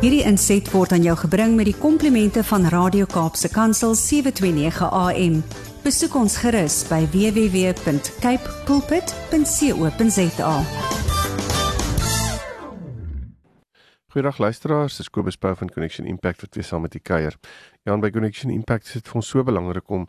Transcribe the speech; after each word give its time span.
Hierdie 0.00 0.22
inset 0.24 0.64
word 0.72 0.94
aan 0.96 1.02
jou 1.04 1.12
gebring 1.26 1.58
met 1.58 1.66
die 1.68 1.76
komplimente 1.76 2.40
van 2.48 2.62
Radio 2.72 3.04
Kaapse 3.04 3.50
Kansel 3.52 3.92
729 3.92 4.86
AM. 4.96 5.34
Besoek 5.84 6.14
ons 6.16 6.38
gerus 6.40 6.78
by 6.88 7.02
www.cape 7.12 8.54
pulpit.co.za. 8.64 10.54
Goeiedag 14.10 14.40
luisteraars, 14.40 14.96
dis 14.96 15.12
Kobus 15.12 15.36
Pau 15.36 15.52
van 15.60 15.68
Connection 15.68 16.08
Impact 16.08 16.46
wat 16.46 16.56
weer 16.56 16.64
saam 16.64 16.88
met 16.88 16.96
u 16.96 16.98
kuier. 17.04 17.36
Ja, 17.84 17.92
by 18.00 18.08
Connection 18.08 18.48
Impact 18.50 18.88
is 18.88 19.02
dit 19.02 19.12
vir 19.12 19.20
ons 19.20 19.28
so 19.28 19.44
belangrik 19.44 19.92
om 19.92 20.08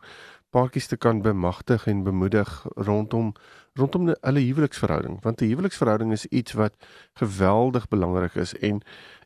paartjies 0.55 0.87
te 0.87 0.95
kan 0.95 1.19
bemagtig 1.23 1.83
en 1.91 2.07
bemoedig 2.07 2.47
rondom 2.75 3.33
rondom 3.79 4.09
hulle 4.11 4.41
huweliksverhouding, 4.43 5.21
want 5.23 5.41
'n 5.41 5.47
huweliksverhouding 5.47 6.11
is 6.11 6.25
iets 6.25 6.51
wat 6.53 6.73
geweldig 7.13 7.87
belangrik 7.87 8.35
is 8.35 8.53
en 8.59 8.81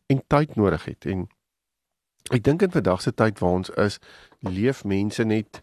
en 0.08 0.22
tyd 0.27 0.55
nodig 0.55 0.86
het 0.86 1.05
en 1.05 1.27
ek 2.34 2.44
dink 2.44 2.62
in 2.66 2.73
vandag 2.73 3.02
se 3.02 3.13
tyd 3.13 3.40
waar 3.40 3.59
ons 3.62 3.70
is, 3.70 4.00
leef 4.40 4.84
mense 4.84 5.23
net 5.23 5.62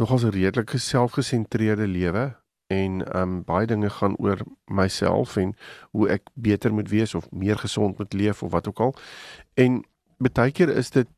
nogals 0.00 0.24
'n 0.24 0.32
redelike 0.32 0.78
selfgesentreerde 0.78 1.86
lewe 1.86 2.40
en 2.70 3.02
um 3.20 3.44
baie 3.44 3.66
dinge 3.66 3.90
gaan 3.90 4.16
oor 4.16 4.38
myself 4.64 5.36
en 5.36 5.54
hoe 5.90 6.08
ek 6.08 6.30
beter 6.34 6.72
moet 6.72 6.88
wees 6.88 7.14
of 7.14 7.30
meer 7.30 7.58
gesond 7.58 7.98
moet 7.98 8.12
leef 8.12 8.42
of 8.42 8.50
wat 8.50 8.68
ook 8.68 8.80
al. 8.80 8.94
En 9.54 9.84
baie 10.16 10.52
keer 10.52 10.68
is 10.68 10.90
dit 10.90 11.08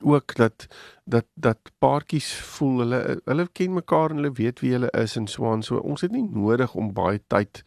ook 0.00 0.34
dat 0.34 0.66
dat 1.04 1.26
dat 1.34 1.58
paartjies 1.78 2.34
voel 2.34 2.78
hulle 2.78 3.20
hulle 3.24 3.48
ken 3.52 3.72
mekaar 3.72 4.10
en 4.10 4.16
hulle 4.16 4.32
weet 4.32 4.60
wie 4.60 4.72
hulle 4.72 4.90
is 4.90 5.16
en 5.16 5.26
so 5.26 5.50
aan 5.50 5.62
so 5.62 5.76
ons 5.76 6.00
het 6.00 6.12
nie 6.12 6.26
nodig 6.32 6.74
om 6.74 6.92
baie 6.92 7.20
tyd 7.26 7.62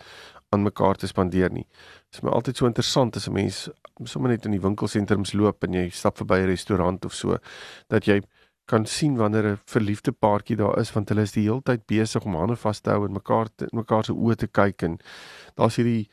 aan 0.49 0.61
mekaar 0.63 0.95
te 0.95 1.07
spandeer 1.07 1.51
nie. 1.51 1.67
Dit 2.13 2.21
is 2.21 2.27
my 2.27 2.33
altyd 2.37 2.59
so 2.59 2.67
interessant 2.69 3.15
as 3.17 3.27
'n 3.27 3.33
mens 3.33 3.69
sommer 4.03 4.29
net 4.29 4.45
in 4.45 4.51
die 4.51 4.61
winkelsentrums 4.61 5.33
loop 5.33 5.63
en 5.63 5.73
jy 5.73 5.89
stap 5.89 6.17
verby 6.17 6.43
'n 6.43 6.45
restaurant 6.45 7.05
of 7.05 7.13
so 7.13 7.37
dat 7.89 8.05
jy 8.05 8.21
kan 8.65 8.85
sien 8.85 9.17
wanneer 9.17 9.45
'n 9.45 9.59
verliefde 9.65 10.11
paartjie 10.11 10.55
daar 10.55 10.77
is 10.79 10.91
want 10.93 11.09
hulle 11.09 11.21
is 11.21 11.31
die 11.31 11.49
hele 11.49 11.61
tyd 11.61 11.87
besig 11.87 12.23
om 12.25 12.35
hande 12.35 12.55
vas 12.55 12.81
te 12.81 12.91
hou 12.91 13.05
en 13.05 13.13
mekaar 13.13 13.49
te, 13.55 13.67
mekaar 13.71 14.05
se 14.05 14.13
oë 14.13 14.35
te 14.35 14.47
kyk 14.47 14.83
en 14.83 14.99
daar's 15.55 15.75
hierdie 15.75 16.07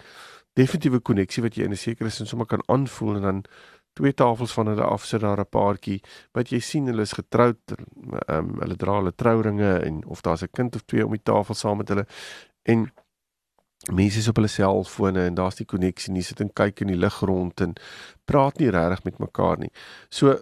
definitiewe 0.54 1.00
koneksie 1.00 1.42
wat 1.42 1.54
jy 1.54 1.64
in 1.64 1.72
'n 1.72 1.76
sekere 1.76 2.10
sin 2.10 2.26
sommer 2.26 2.46
kan 2.46 2.62
aanvoel 2.66 3.16
en 3.16 3.22
dan 3.22 3.44
twee 3.92 4.12
tafels 4.14 4.52
van 4.52 4.66
hulle 4.66 4.82
af 4.82 5.04
sit 5.04 5.20
daar 5.20 5.40
'n 5.40 5.50
paartjie 5.50 6.00
wat 6.32 6.48
jy 6.48 6.60
sien 6.60 6.86
hulle 6.86 7.02
is 7.02 7.12
getroud 7.12 7.60
ehm 7.76 8.38
um, 8.38 8.60
hulle 8.60 8.76
dra 8.76 8.96
hulle 8.96 9.12
trouringe 9.12 9.84
en 9.84 10.06
of 10.06 10.22
daar's 10.22 10.42
'n 10.42 10.52
kind 10.52 10.74
of 10.74 10.82
twee 10.86 11.04
om 11.04 11.12
die 11.12 11.22
tafel 11.22 11.54
saam 11.54 11.76
met 11.76 11.88
hulle 11.88 12.06
en 12.62 12.90
mense 13.92 14.18
is 14.18 14.28
op 14.28 14.36
hulle 14.36 14.48
selfone 14.48 15.26
en 15.26 15.34
daar's 15.34 15.56
die 15.56 15.66
koneksie 15.66 16.12
nie 16.12 16.22
sit 16.22 16.40
en 16.40 16.52
kyk 16.52 16.80
in 16.80 16.92
die 16.92 16.98
lig 16.98 17.20
rond 17.20 17.60
en 17.60 17.74
praat 18.24 18.58
nie 18.58 18.70
regtig 18.70 19.04
met 19.04 19.18
mekaar 19.18 19.58
nie. 19.58 19.70
So 20.10 20.38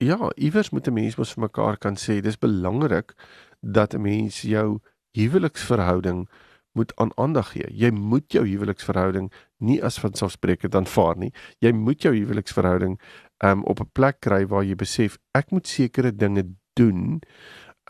ja, 0.00 0.30
iewers 0.36 0.70
moet 0.70 0.88
'n 0.88 0.94
mens 0.94 1.16
mos 1.16 1.34
vir 1.34 1.42
mekaar 1.42 1.76
kan 1.76 1.96
sê 1.96 2.20
dis 2.20 2.38
belangrik 2.38 3.14
dat 3.60 3.94
'n 3.94 4.02
mens 4.02 4.42
jou 4.42 4.80
huweliksverhouding 5.12 6.28
moet 6.72 6.92
aan 6.96 7.10
aandag 7.14 7.52
gee. 7.52 7.66
Jy 7.74 7.90
moet 7.90 8.32
jou 8.32 8.46
huweliksverhouding 8.46 9.32
nie 9.58 9.80
as 9.84 9.98
vanselfsprekend 9.98 10.74
aanvaar 10.74 11.16
nie. 11.16 11.32
Jy 11.58 11.72
moet 11.72 12.02
jou 12.02 12.14
huweliksverhouding 12.14 13.00
um 13.44 13.64
op 13.64 13.80
'n 13.80 13.90
plek 13.92 14.20
kry 14.20 14.46
waar 14.46 14.64
jy 14.64 14.74
besef 14.74 15.18
ek 15.34 15.50
moet 15.50 15.66
sekere 15.66 16.12
dinge 16.12 16.44
doen, 16.74 17.20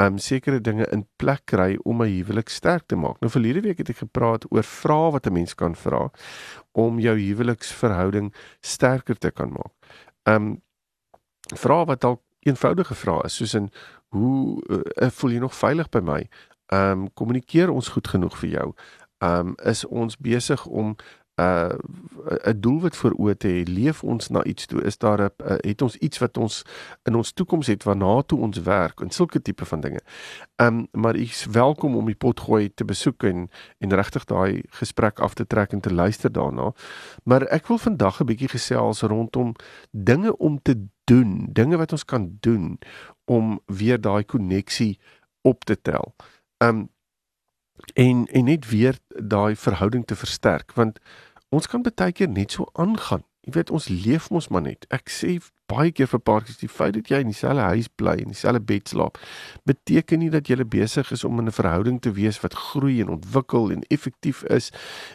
um 0.01 0.19
sekere 0.19 0.61
dinge 0.61 0.87
in 0.95 1.05
plek 1.21 1.45
kry 1.51 1.75
om 1.85 2.01
my 2.01 2.09
huwelik 2.09 2.49
sterk 2.49 2.87
te 2.89 2.97
maak. 2.97 3.21
Nou 3.21 3.31
verlede 3.33 3.61
week 3.67 3.83
het 3.83 3.91
ek 3.93 4.01
gepraat 4.01 4.47
oor 4.49 4.65
vrae 4.65 5.13
wat 5.13 5.27
'n 5.27 5.33
mens 5.33 5.55
kan 5.55 5.75
vra 5.77 6.11
om 6.73 6.99
jou 6.99 7.17
huweliksverhouding 7.19 8.33
sterker 8.61 9.19
te 9.19 9.31
kan 9.31 9.53
maak. 9.53 9.73
Um 10.25 10.63
vrae 11.57 11.85
wat 11.87 12.01
dalk 12.01 12.23
eenvoudige 12.41 12.95
vrae 12.95 13.25
is 13.25 13.37
soos 13.37 13.55
in 13.55 13.71
hoe 14.09 14.63
uh, 14.69 15.11
voel 15.11 15.31
jy 15.31 15.39
nog 15.39 15.55
veilig 15.55 15.89
by 15.89 16.01
my? 16.01 16.29
Um, 16.75 17.13
kommunikeer 17.15 17.71
ons 17.71 17.89
goed 17.89 18.09
genoeg 18.09 18.39
vir 18.39 18.51
jou? 18.51 18.67
Um, 19.19 19.55
is 19.63 19.85
ons 19.85 20.17
besig 20.17 20.67
om 20.67 20.97
uh, 21.41 21.69
'n 22.45 22.61
doelwit 22.61 22.97
voor 22.97 23.15
oë 23.19 23.37
te 23.37 23.49
hê? 23.49 23.63
Leef 23.69 24.03
ons 24.05 24.29
na 24.29 24.45
iets 24.45 24.67
toe? 24.67 24.83
Is 24.83 24.99
daar 24.99 25.21
'n 25.21 25.31
uh, 25.45 25.57
het 25.57 25.83
ons 25.83 25.97
iets 25.97 26.19
wat 26.19 26.37
ons 26.37 26.63
in 27.03 27.15
ons 27.15 27.33
toekoms 27.33 27.67
het 27.67 27.83
waarna 27.85 28.23
toe 28.23 28.41
ons 28.41 28.59
werk 28.59 29.01
en 29.01 29.11
sulke 29.11 29.43
tipe 29.43 29.65
van 29.65 29.81
dinge. 29.81 30.01
Ehm 30.57 30.77
um, 30.79 30.87
maar 30.93 31.17
u 31.17 31.21
is 31.21 31.47
welkom 31.51 31.97
om 31.97 32.07
die 32.07 32.15
potgooi 32.15 32.75
te 32.75 32.85
besoek 32.85 33.23
en 33.23 33.51
en 33.79 33.95
regtig 33.95 34.25
daai 34.25 34.63
gesprek 34.69 35.19
af 35.19 35.35
te 35.35 35.47
trek 35.47 35.73
en 35.73 35.81
te 35.81 35.95
luister 35.95 36.33
daarna. 36.33 36.73
Maar 37.25 37.43
ek 37.43 37.67
wil 37.67 37.79
vandag 37.79 38.21
'n 38.21 38.25
bietjie 38.25 38.49
gesels 38.49 39.01
rondom 39.01 39.55
dinge 39.91 40.37
om 40.37 40.63
te 40.63 40.87
doen, 41.05 41.49
dinge 41.53 41.77
wat 41.77 41.93
ons 41.93 42.05
kan 42.05 42.37
doen 42.41 42.79
om 43.25 43.61
weer 43.67 44.01
daai 44.01 44.25
koneksie 44.25 44.99
op 45.43 45.65
te 45.65 45.81
tel 45.83 46.15
um 46.59 46.91
en 47.95 48.27
en 48.27 48.45
net 48.45 48.69
weer 48.69 48.99
daai 49.07 49.57
verhouding 49.57 50.07
te 50.07 50.17
versterk 50.17 50.73
want 50.73 50.99
ons 51.51 51.67
kan 51.67 51.83
baie 51.83 52.13
keer 52.13 52.31
net 52.31 52.55
so 52.57 52.69
aangaan. 52.79 53.25
Jy 53.47 53.55
weet 53.57 53.71
ons 53.73 53.89
leef 53.89 54.29
mos 54.31 54.51
maar 54.53 54.63
net. 54.63 54.85
Ek 54.93 55.09
sê 55.11 55.39
baie 55.71 55.93
keer 55.95 56.09
vir 56.11 56.21
paartjies 56.27 56.61
die 56.61 56.69
feit 56.69 56.97
dat 56.97 57.09
jy 57.11 57.21
in 57.25 57.31
dieselfde 57.31 57.65
huis 57.73 57.89
bly 58.01 58.17
en 58.21 58.35
dieselfde 58.35 58.61
bed 58.69 58.91
slaap 58.91 59.19
beteken 59.69 60.21
nie 60.21 60.31
dat 60.33 60.51
jy 60.51 60.59
besig 60.67 61.13
is 61.15 61.25
om 61.25 61.39
in 61.41 61.49
'n 61.49 61.57
verhouding 61.57 62.01
te 62.01 62.13
wees 62.13 62.41
wat 62.43 62.55
groei 62.55 63.01
en 63.01 63.15
ontwikkel 63.17 63.71
en 63.73 63.83
effektief 63.89 64.43
is 64.45 64.71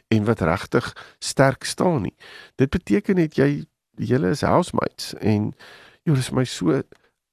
en 0.10 0.26
wat 0.26 0.42
regtig 0.42 0.94
sterk 1.20 1.64
staan 1.64 2.02
nie. 2.02 2.16
Dit 2.58 2.70
beteken 2.70 3.16
net 3.16 3.36
jy 3.36 3.66
julle 3.96 4.30
is 4.30 4.42
housemates 4.42 5.14
en 5.22 5.54
jy 6.04 6.18
is 6.18 6.32
my 6.32 6.44
so 6.44 6.82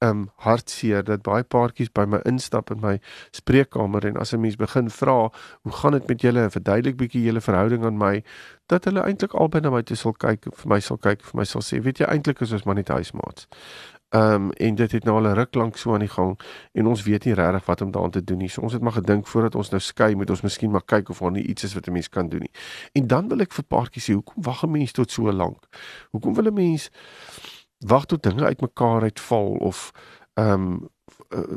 um 0.03 0.25
hartseer 0.43 1.03
dat 1.07 1.23
baie 1.23 1.43
paartjies 1.43 1.91
by 1.95 2.05
my 2.09 2.19
instap 2.29 2.71
in 2.73 2.81
my 2.83 2.97
spreekkamer 3.31 4.05
en 4.09 4.17
as 4.19 4.33
'n 4.33 4.41
mens 4.41 4.55
begin 4.55 4.89
vra, 4.89 5.31
"Hoe 5.63 5.71
gaan 5.71 5.91
dit 5.91 6.07
met 6.07 6.21
julle?" 6.21 6.49
verduidelik 6.49 6.97
bietjie 6.97 7.23
julle 7.23 7.41
verhouding 7.41 7.85
aan 7.85 7.97
my, 7.97 8.23
dat 8.67 8.85
hulle 8.85 9.01
eintlik 9.01 9.33
albei 9.33 9.61
na 9.61 9.69
my 9.69 9.81
toe 9.81 9.97
sal 9.97 10.13
kyk, 10.13 10.45
vir 10.53 10.69
my 10.69 10.79
sal 10.79 10.97
kyk, 10.97 11.23
vir 11.23 11.37
my 11.39 11.43
sal 11.43 11.61
sê, 11.61 11.81
"Weet 11.81 11.97
jy 11.97 12.05
eintlik 12.05 12.41
is 12.41 12.51
ons 12.51 12.63
maar 12.63 12.75
net 12.75 12.87
huismaats." 12.87 13.47
Um 14.13 14.51
en 14.51 14.75
dit 14.75 14.91
het 14.91 15.03
nou 15.03 15.15
al 15.15 15.27
'n 15.27 15.35
ruk 15.35 15.55
lank 15.55 15.77
so 15.77 15.93
aan 15.93 15.99
die 15.99 16.07
gang 16.07 16.39
en 16.73 16.87
ons 16.87 17.03
weet 17.03 17.25
nie 17.25 17.33
regtig 17.33 17.65
wat 17.65 17.81
om 17.81 17.91
daaraan 17.91 18.11
te 18.11 18.23
doen 18.23 18.37
nie. 18.37 18.49
So 18.49 18.61
ons 18.61 18.73
het 18.73 18.81
maar 18.81 18.91
gedink 18.91 19.27
voordat 19.27 19.55
ons 19.55 19.69
nou 19.69 19.81
skei, 19.81 20.15
moet 20.15 20.29
ons 20.29 20.41
miskien 20.41 20.71
maar 20.71 20.85
kyk 20.85 21.09
of 21.09 21.19
daar 21.19 21.31
nie 21.31 21.43
iets 21.43 21.63
is 21.63 21.73
wat 21.73 21.87
'n 21.87 21.91
mens 21.91 22.09
kan 22.09 22.29
doen 22.29 22.39
nie. 22.39 22.51
En 22.91 23.07
dan 23.07 23.27
wil 23.27 23.39
ek 23.39 23.51
vir 23.51 23.63
paartjies 23.63 24.09
sê, 24.09 24.13
"Hoekom 24.13 24.43
wag 24.43 24.63
'n 24.63 24.71
mens 24.71 24.91
tot 24.91 25.11
so 25.11 25.31
lank? 25.31 25.65
Hoekom 26.11 26.33
wil 26.33 26.45
'n 26.45 26.53
mens 26.53 26.91
wag 27.87 28.05
tot 28.05 28.23
dinge 28.23 28.45
uitmekaar 28.45 29.01
uitval 29.01 29.47
of 29.59 29.91
ehm 30.33 30.51
um, 30.51 30.91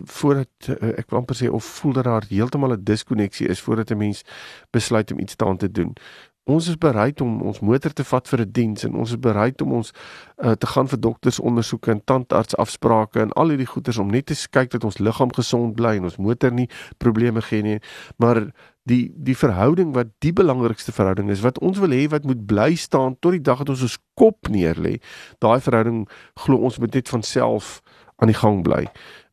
voordat 0.05 0.49
uh, 0.69 0.93
ek 0.97 1.11
wil 1.11 1.19
amper 1.19 1.37
sê 1.37 1.49
of 1.53 1.65
voel 1.65 1.93
dat 1.93 2.05
daar 2.05 2.25
heeltemal 2.29 2.73
'n 2.73 2.85
diskonneksie 2.85 3.49
is 3.49 3.61
voordat 3.61 3.91
'n 3.91 3.97
mens 3.97 4.23
besluit 4.71 5.13
om 5.13 5.19
iets 5.19 5.37
daaraan 5.37 5.57
te 5.57 5.71
doen. 5.71 5.93
Ons 6.45 6.69
is 6.69 6.79
bereid 6.79 7.21
om 7.21 7.41
ons 7.43 7.61
motor 7.61 7.93
te 7.93 8.05
vat 8.05 8.29
vir 8.29 8.41
'n 8.41 8.53
diens 8.53 8.85
en 8.85 8.95
ons 8.95 9.11
is 9.11 9.19
bereid 9.19 9.63
om 9.63 9.73
ons 9.73 9.93
uh, 10.37 10.53
te 10.53 10.67
gaan 10.67 10.89
vir 10.89 11.01
doktersondersoeke 11.01 11.91
en 11.91 12.05
tandartsafsprake 12.05 13.21
en 13.21 13.33
al 13.33 13.49
hierdie 13.49 13.67
goeders 13.67 13.99
om 13.99 14.11
net 14.11 14.27
te 14.27 14.49
kyk 14.51 14.71
dat 14.71 14.85
ons 14.85 14.99
liggaam 14.99 15.33
gesond 15.33 15.75
bly 15.75 15.97
en 15.97 16.05
ons 16.05 16.17
motor 16.17 16.53
nie 16.53 16.69
probleme 16.99 17.43
gee 17.43 17.63
nie. 17.63 17.81
Maar 18.17 18.53
die 18.87 19.11
die 19.29 19.37
verhouding 19.37 19.93
wat 19.95 20.13
die 20.25 20.33
belangrikste 20.33 20.95
verhouding 20.95 21.31
is 21.33 21.43
wat 21.45 21.59
ons 21.65 21.81
wil 21.83 21.95
hê 21.95 22.07
wat 22.13 22.27
moet 22.29 22.45
bly 22.47 22.75
staan 22.79 23.19
tot 23.19 23.35
die 23.35 23.43
dag 23.43 23.65
dat 23.65 23.75
ons 23.75 23.83
ons 23.89 23.99
kop 24.15 24.51
neer 24.53 24.79
lê. 24.79 24.97
Daai 25.43 25.59
verhouding 25.61 26.05
glo 26.45 26.63
ons 26.69 26.79
moet 26.83 26.95
net 26.95 27.11
van 27.11 27.27
self 27.27 27.81
aan 28.23 28.31
die 28.33 28.39
gang 28.39 28.63
bly. 28.65 28.87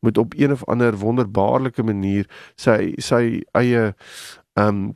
Moet 0.04 0.18
op 0.18 0.34
een 0.36 0.52
of 0.52 0.64
ander 0.68 0.98
wonderbaarlike 1.00 1.86
manier 1.86 2.28
sy 2.56 2.94
sy 2.98 3.24
eie 3.54 3.92
ehm 4.58 4.68
um, 4.68 4.92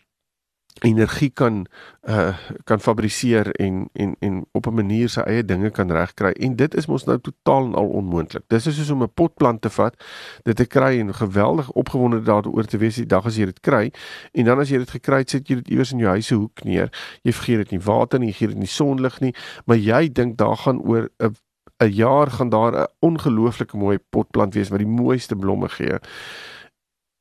energie 0.81 1.31
kan 1.31 1.67
uh 2.09 2.37
kan 2.65 2.81
fabriseer 2.81 3.51
en 3.53 3.89
en 3.93 4.17
en 4.19 4.47
op 4.53 4.67
'n 4.67 4.75
manier 4.75 5.09
sy 5.09 5.21
eie 5.21 5.45
dinge 5.45 5.71
kan 5.71 5.91
regkry 5.91 6.31
en 6.31 6.57
dit 6.57 6.75
is 6.75 6.87
mos 6.87 7.05
nou 7.05 7.19
totaal 7.21 7.65
en 7.65 7.75
al 7.75 7.89
onmoontlik. 7.89 8.43
Dis 8.47 8.67
is 8.67 8.77
soos 8.77 8.91
om 8.91 9.03
'n 9.03 9.13
potplant 9.15 9.61
te 9.61 9.71
vat, 9.71 10.05
dit 10.43 10.57
te 10.57 10.67
kry 10.67 10.99
en 10.99 11.15
geweldig 11.15 11.71
opgewonde 11.71 12.23
daaroor 12.23 12.65
te 12.65 12.79
wees 12.79 12.95
die 12.95 13.07
dag 13.07 13.27
as 13.27 13.37
jy 13.37 13.45
dit 13.45 13.61
kry 13.61 13.93
en 14.33 14.45
dan 14.45 14.59
as 14.59 14.69
jy 14.69 14.79
dit 14.79 14.91
gekry 14.91 15.19
het, 15.19 15.31
sit 15.31 15.49
jy 15.49 15.55
dit 15.55 15.69
iewers 15.69 15.93
in 15.93 15.99
jou 15.99 16.11
huis 16.11 16.27
se 16.27 16.35
hoek 16.35 16.65
neer. 16.65 16.91
Jy 17.23 17.33
vergeet 17.33 17.57
dit 17.57 17.71
nie 17.71 17.81
water 17.81 18.19
nie, 18.19 18.29
jy 18.29 18.35
gee 18.35 18.49
dit 18.49 18.59
nie 18.59 18.67
sonlig 18.67 19.21
nie, 19.21 19.35
maar 19.65 19.77
jy 19.77 20.13
dink 20.13 20.37
daar 20.37 20.57
gaan 20.57 20.81
oor 20.81 21.11
'n 21.19 21.35
'n 21.81 21.93
jaar 21.93 22.31
gaan 22.31 22.49
daar 22.49 22.73
'n 22.73 22.87
ongelooflike 22.99 23.77
mooi 23.77 23.99
potplant 24.11 24.55
wees 24.55 24.69
wat 24.69 24.79
die 24.79 24.87
mooiste 24.87 25.37
blomme 25.37 25.69
gee 25.69 25.99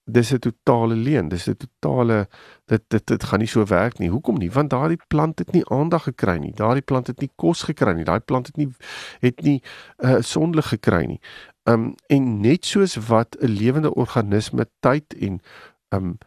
dis 0.10 0.32
'n 0.34 0.40
totale 0.40 0.96
leuen. 0.96 1.28
Dis 1.28 1.48
'n 1.48 1.58
totale 1.58 2.28
dit 2.66 2.82
dit 2.88 3.08
dit 3.08 3.24
gaan 3.24 3.40
nie 3.40 3.48
so 3.48 3.66
werk 3.66 3.98
nie. 3.98 4.10
Hoekom 4.10 4.38
nie? 4.38 4.52
Want 4.52 4.70
daardie 4.70 5.00
plant 5.08 5.40
het 5.40 5.52
nie 5.52 5.70
aandag 5.70 6.04
gekry 6.04 6.38
nie. 6.38 6.54
Daardie 6.54 6.82
plant 6.82 7.08
het 7.08 7.20
nie 7.20 7.32
kos 7.36 7.64
gekry 7.64 7.92
nie. 7.94 8.04
Daai 8.04 8.20
plant 8.20 8.48
het 8.48 8.56
nie 8.56 8.70
het 9.20 9.42
nie 9.42 9.64
uh 9.98 10.22
sonlig 10.22 10.68
gekry 10.68 11.06
nie. 11.06 11.20
Um 11.64 11.96
en 12.08 12.40
net 12.40 12.66
soos 12.66 12.96
wat 12.96 13.36
'n 13.40 13.48
lewende 13.48 13.94
organisme 13.94 14.68
tyd 14.80 15.14
en 15.14 15.42
um 15.90 16.18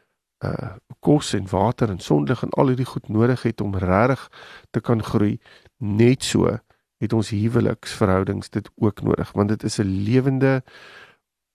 uh 0.45 0.77
kos 1.01 1.35
en 1.35 1.49
water 1.49 1.91
en 1.91 1.99
sonlig 1.99 2.43
en 2.43 2.51
al 2.51 2.67
hierdie 2.67 2.85
goed 2.85 3.09
nodig 3.09 3.43
het 3.43 3.61
om 3.61 3.77
regtig 3.77 4.31
te 4.71 4.81
kan 4.81 5.03
groei, 5.03 5.41
net 5.77 6.25
so 6.25 6.59
het 7.01 7.13
ons 7.13 7.31
huweliksverhoudings 7.31 8.51
dit 8.51 8.71
ook 8.77 9.03
nodig 9.03 9.33
want 9.33 9.49
dit 9.49 9.63
is 9.63 9.79
'n 9.79 10.03
lewende 10.05 10.63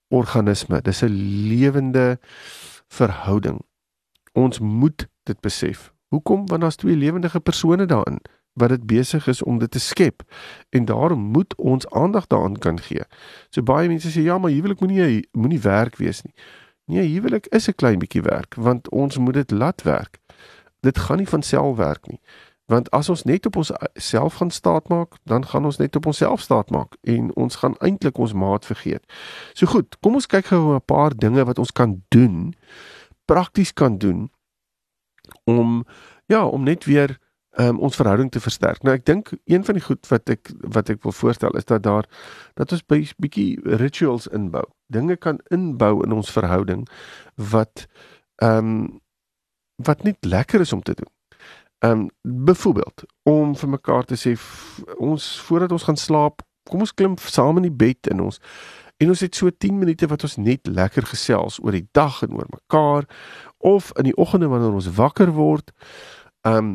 organisme. 0.08 0.82
Dis 0.82 1.02
'n 1.02 1.12
lewende 1.48 2.18
verhouding. 2.88 3.60
Ons 4.32 4.58
moet 4.58 5.08
dit 5.22 5.40
besef. 5.40 5.92
Hoekom? 6.08 6.46
Want 6.46 6.60
daar's 6.60 6.76
twee 6.76 6.96
lewendige 6.96 7.40
persone 7.40 7.86
daarin 7.86 8.20
wat 8.56 8.68
dit 8.68 8.86
besig 8.86 9.26
is 9.26 9.42
om 9.42 9.58
dit 9.58 9.70
te 9.70 9.80
skep. 9.80 10.22
En 10.68 10.84
daarom 10.84 11.20
moet 11.20 11.56
ons 11.56 11.90
aandag 11.90 12.26
daaraan 12.26 12.58
kan 12.58 12.80
gee. 12.80 13.04
So 13.50 13.62
baie 13.62 13.88
mense 13.88 14.10
sê 14.10 14.22
ja, 14.22 14.38
maar 14.38 14.50
huwelik 14.50 14.80
moenie 14.80 15.28
moenie 15.32 15.60
werk 15.60 15.96
wees 15.96 16.22
nie. 16.22 16.34
Nee, 16.84 17.08
huwelik 17.12 17.46
is 17.46 17.68
'n 17.68 17.74
klein 17.74 17.98
bietjie 17.98 18.22
werk 18.22 18.54
want 18.54 18.90
ons 18.90 19.18
moet 19.18 19.34
dit 19.34 19.50
laat 19.50 19.82
werk. 19.82 20.18
Dit 20.80 20.98
gaan 20.98 21.16
nie 21.16 21.28
van 21.28 21.42
self 21.42 21.76
werk 21.76 22.06
nie. 22.06 22.20
Want 22.66 22.90
as 22.90 23.08
ons 23.08 23.22
net 23.22 23.46
op 23.46 23.56
ons 23.56 23.70
self 23.94 24.34
gaan 24.34 24.50
staat 24.50 24.88
maak, 24.88 25.18
dan 25.22 25.46
gaan 25.46 25.64
ons 25.64 25.76
net 25.76 25.96
op 25.96 26.06
onsself 26.06 26.40
staat 26.40 26.70
maak 26.70 26.96
en 27.02 27.30
ons 27.34 27.56
gaan 27.56 27.76
eintlik 27.78 28.18
ons 28.18 28.32
maat 28.32 28.66
vergeet. 28.66 29.04
So 29.54 29.66
goed, 29.66 29.98
kom 30.00 30.18
ons 30.18 30.26
kyk 30.26 30.50
gou 30.50 30.74
'n 30.74 30.82
paar 30.84 31.14
dinge 31.14 31.44
wat 31.44 31.58
ons 31.58 31.72
kan 31.72 32.02
doen, 32.08 32.54
prakties 33.24 33.72
kan 33.72 33.98
doen 33.98 34.30
om 35.44 35.86
ja, 36.26 36.46
om 36.46 36.62
net 36.62 36.84
weer 36.84 37.18
um, 37.56 37.78
ons 37.78 37.96
verhouding 37.96 38.30
te 38.30 38.40
versterk. 38.40 38.82
Nou 38.82 38.94
ek 38.96 39.06
dink 39.06 39.32
een 39.44 39.64
van 39.64 39.78
die 39.78 39.84
goed 39.84 40.06
wat 40.10 40.28
ek 40.32 40.50
wat 40.74 40.90
ek 40.92 41.02
wil 41.06 41.14
voorstel 41.16 41.56
is 41.58 41.64
dat 41.64 41.82
daar 41.82 42.06
dat 42.54 42.72
ons 42.72 42.82
'n 42.82 43.06
bietjie 43.18 43.60
rituals 43.62 44.26
inbou. 44.26 44.64
Dinge 44.86 45.16
kan 45.16 45.40
inbou 45.50 46.04
in 46.04 46.12
ons 46.12 46.30
verhouding 46.30 46.88
wat 47.34 47.86
ehm 48.42 48.58
um, 48.58 49.00
wat 49.76 50.02
net 50.02 50.24
lekker 50.24 50.60
is 50.60 50.72
om 50.72 50.82
te 50.82 50.94
doen. 50.94 51.15
Ehm 51.84 52.06
um, 52.24 52.44
byvoorbeeld 52.44 53.04
om 53.22 53.56
vir 53.56 53.68
mekaar 53.68 54.04
te 54.04 54.16
sê 54.16 54.32
ons 54.96 55.40
voordat 55.40 55.72
ons 55.72 55.82
gaan 55.82 55.96
slaap, 55.96 56.42
kom 56.70 56.80
ons 56.80 56.94
klim 56.94 57.16
saam 57.20 57.56
in 57.56 57.68
die 57.68 57.78
bed 57.84 58.08
in 58.10 58.22
ons 58.24 58.40
en 58.96 59.12
ons 59.12 59.20
het 59.20 59.34
so 59.36 59.50
10 59.50 59.78
minute 59.78 60.08
wat 60.08 60.22
ons 60.24 60.36
net 60.40 60.66
lekker 60.66 61.04
gesels 61.06 61.58
oor 61.60 61.76
die 61.76 61.88
dag 61.92 62.22
en 62.24 62.32
oor 62.32 62.48
mekaar 62.48 63.04
of 63.58 63.92
in 64.00 64.08
die 64.08 64.16
oggende 64.16 64.48
wanneer 64.48 64.72
ons 64.72 64.88
wakker 64.96 65.32
word. 65.36 65.72
Ehm 66.48 66.56
um, 66.56 66.74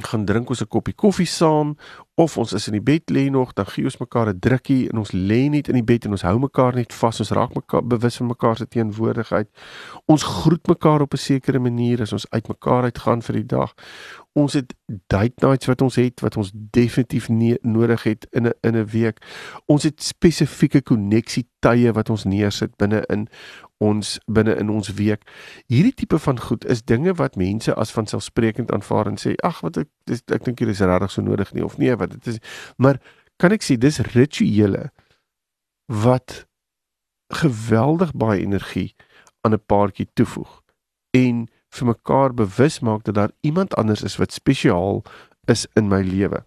gaan 0.00 0.24
drink 0.24 0.48
ons 0.48 0.62
'n 0.62 0.68
koppie 0.68 0.94
koffie 0.94 1.26
saam 1.26 1.76
of 2.14 2.38
ons 2.38 2.52
is 2.52 2.66
in 2.66 2.72
die 2.72 2.82
bed 2.82 3.10
lê 3.10 3.30
nog 3.30 3.52
dan 3.52 3.66
gee 3.66 3.84
ons 3.84 3.98
mekaar 3.98 4.28
'n 4.28 4.38
drukkie 4.38 4.88
en 4.90 4.98
ons 4.98 5.12
lê 5.12 5.48
net 5.48 5.68
in 5.68 5.74
die 5.74 5.84
bed 5.84 6.04
en 6.04 6.10
ons 6.10 6.22
hou 6.22 6.38
mekaar 6.38 6.74
net 6.74 6.92
vas 6.92 7.20
ons 7.20 7.30
raak 7.30 7.54
mekaar 7.54 7.86
bewus 7.86 8.16
van 8.16 8.26
mekaar 8.26 8.56
se 8.56 8.66
teenwoordigheid. 8.66 9.48
Ons 10.06 10.22
groet 10.22 10.66
mekaar 10.66 11.00
op 11.00 11.12
'n 11.12 11.16
sekere 11.16 11.58
manier 11.58 12.00
as 12.00 12.12
ons 12.12 12.30
uit 12.30 12.48
mekaar 12.48 12.82
uitgaan 12.82 13.22
vir 13.22 13.34
die 13.34 13.46
dag. 13.46 13.74
Ons 14.32 14.52
het 14.52 14.74
date 15.06 15.46
nights 15.46 15.66
wat 15.66 15.82
ons 15.82 15.96
het 15.96 16.20
wat 16.20 16.36
ons 16.36 16.52
definitief 16.54 17.28
nodig 17.62 18.02
het 18.02 18.26
in 18.30 18.46
'n 18.46 18.52
in 18.62 18.76
'n 18.76 18.86
week. 18.86 19.18
Ons 19.66 19.82
het 19.82 20.02
spesifieke 20.02 20.82
koneksie 20.82 21.48
tye 21.60 21.92
wat 21.92 22.10
ons 22.10 22.24
neersit 22.24 22.76
binne 22.76 23.04
in 23.08 23.28
ons 23.82 24.18
binne 24.26 24.54
in 24.60 24.70
ons 24.70 24.92
week. 24.98 25.26
Hierdie 25.72 25.94
tipe 26.02 26.18
van 26.22 26.38
goed 26.40 26.66
is 26.70 26.84
dinge 26.86 27.14
wat 27.18 27.38
mense 27.40 27.74
as 27.74 27.94
vanselfsprekend 27.96 28.70
aanvaar 28.74 29.10
en 29.10 29.18
sê 29.20 29.34
ag 29.42 29.60
wat 29.66 29.80
ek 29.82 29.90
dis, 30.10 30.22
ek 30.30 30.46
dink 30.46 30.62
hier 30.62 30.70
is 30.72 30.82
regtig 30.84 31.14
so 31.14 31.24
nodig 31.26 31.52
nie 31.56 31.64
of 31.66 31.78
nee 31.82 31.96
wat 31.98 32.14
dit 32.14 32.34
is. 32.34 32.40
Maar 32.76 33.00
kan 33.42 33.54
ek 33.54 33.66
sê 33.66 33.78
dis 33.80 34.00
rituele 34.12 34.90
wat 35.90 36.44
geweldig 37.32 38.12
baie 38.14 38.42
energie 38.44 38.92
aan 39.42 39.54
'n 39.54 39.66
paartjie 39.66 40.08
toevoeg 40.14 40.60
en 41.16 41.48
vir 41.72 41.86
mekaar 41.86 42.34
bewus 42.34 42.80
maak 42.80 43.04
dat 43.04 43.14
daar 43.14 43.32
iemand 43.40 43.74
anders 43.74 44.02
is 44.02 44.16
wat 44.16 44.32
spesiaal 44.32 45.02
is 45.48 45.66
in 45.74 45.88
my 45.88 46.02
lewe. 46.02 46.42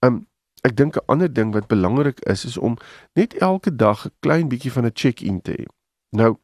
Um 0.00 0.26
ek 0.62 0.76
dink 0.76 0.96
'n 0.96 1.06
ander 1.06 1.32
ding 1.32 1.52
wat 1.52 1.68
belangrik 1.68 2.20
is 2.20 2.44
is 2.44 2.56
om 2.56 2.76
net 3.14 3.34
elke 3.34 3.76
dag 3.76 4.06
'n 4.06 4.12
klein 4.20 4.48
bietjie 4.48 4.72
van 4.72 4.86
'n 4.86 4.94
check-in 4.94 5.40
te 5.40 5.52
hê. 5.52 5.66
Nou 6.16 6.36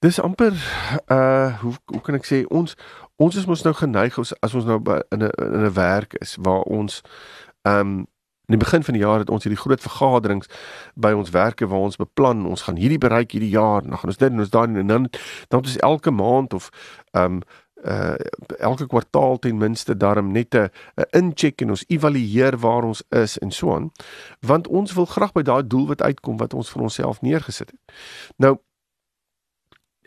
Dis 0.00 0.20
amper 0.20 0.52
uh 1.06 1.60
hoe 1.60 1.74
hoe 1.84 2.00
kan 2.00 2.16
ek 2.16 2.24
sê 2.24 2.38
ons 2.48 2.72
ons 3.20 3.36
is 3.36 3.44
mos 3.44 3.60
nou 3.66 3.74
geneig 3.76 4.16
as, 4.18 4.32
as 4.40 4.54
ons 4.56 4.64
nou 4.64 4.78
in 5.12 5.24
'n 5.26 5.28
in 5.28 5.64
'n 5.66 5.72
werk 5.76 6.14
is 6.24 6.36
waar 6.40 6.62
ons 6.62 7.02
um 7.68 8.08
in 8.48 8.56
die 8.56 8.64
begin 8.64 8.82
van 8.82 8.94
die 8.94 9.02
jaar 9.02 9.18
het 9.18 9.30
ons 9.30 9.44
hierdie 9.44 9.60
groot 9.60 9.80
vergaderings 9.80 10.48
by 10.94 11.12
ons 11.12 11.30
werke 11.30 11.66
waar 11.66 11.84
ons 11.84 12.00
beplan 12.00 12.46
ons 12.46 12.62
gaan 12.62 12.80
hierdie 12.80 12.98
bereik 12.98 13.32
hierdie 13.32 13.52
jaar 13.52 13.82
dan 13.82 13.98
gaan 13.98 14.08
ons 14.08 14.16
dit 14.16 14.32
en 14.32 14.40
ons 14.40 14.50
daai 14.50 14.68
en 14.76 14.86
dan 14.86 15.10
dan 15.48 15.62
is 15.64 15.76
elke 15.76 16.10
maand 16.10 16.54
of 16.54 16.70
um 17.12 17.42
uh 17.84 18.16
elke 18.58 18.86
kwartaal 18.86 19.38
ten 19.38 19.58
minste 19.58 19.96
daarom 19.96 20.32
net 20.32 20.54
'n 20.54 20.70
incheck 21.10 21.60
en 21.60 21.70
ons 21.70 21.84
evalueer 21.88 22.56
waar 22.58 22.84
ons 22.84 23.02
is 23.08 23.38
en 23.38 23.50
so 23.50 23.74
aan 23.74 23.92
want 24.40 24.68
ons 24.68 24.92
wil 24.92 25.06
graag 25.06 25.32
by 25.32 25.42
daai 25.42 25.66
doel 25.66 25.86
wat 25.86 26.02
uitkom 26.02 26.36
wat 26.36 26.54
ons 26.54 26.70
vir 26.70 26.82
onsself 26.82 27.20
neergesit 27.20 27.70
het. 27.70 27.80
Nou 28.36 28.56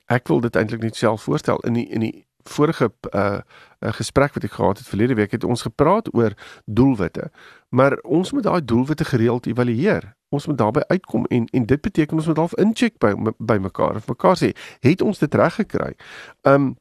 ek 0.06 0.28
wil 0.28 0.40
dit 0.40 0.56
eintlik 0.56 0.82
net 0.82 0.96
self 0.96 1.24
voorstel 1.24 1.60
in 1.68 1.74
die 1.74 1.88
in 1.88 2.00
die 2.00 2.26
vorige 2.44 2.92
uh, 3.16 3.40
uh 3.80 3.92
gesprek 3.94 4.34
wat 4.34 4.44
ek 4.44 4.52
gehad 4.52 4.78
het 4.78 4.88
verlede 4.88 5.16
week 5.16 5.32
het 5.32 5.44
ons 5.44 5.62
gepraat 5.62 6.14
oor 6.16 6.34
doelwitte. 6.66 7.32
Maar 7.70 7.98
ons 8.04 8.32
moet 8.32 8.44
daai 8.44 8.66
doelwitte 8.66 9.06
gereeld 9.06 9.46
evalueer. 9.46 10.16
Ons 10.30 10.48
moet 10.48 10.58
daarby 10.58 10.82
uitkom 10.88 11.26
en 11.26 11.46
en 11.46 11.66
dit 11.66 11.82
beteken 11.82 12.18
ons 12.18 12.28
moet 12.28 12.38
half 12.38 12.56
incheck 12.56 12.98
by 12.98 13.14
by 13.38 13.58
mekaar 13.58 13.96
of 13.96 14.08
mekaar 14.08 14.38
sê, 14.40 14.54
het 14.80 15.02
ons 15.02 15.20
dit 15.20 15.36
reg 15.36 15.56
gekry? 15.56 15.94
Um 16.42 16.76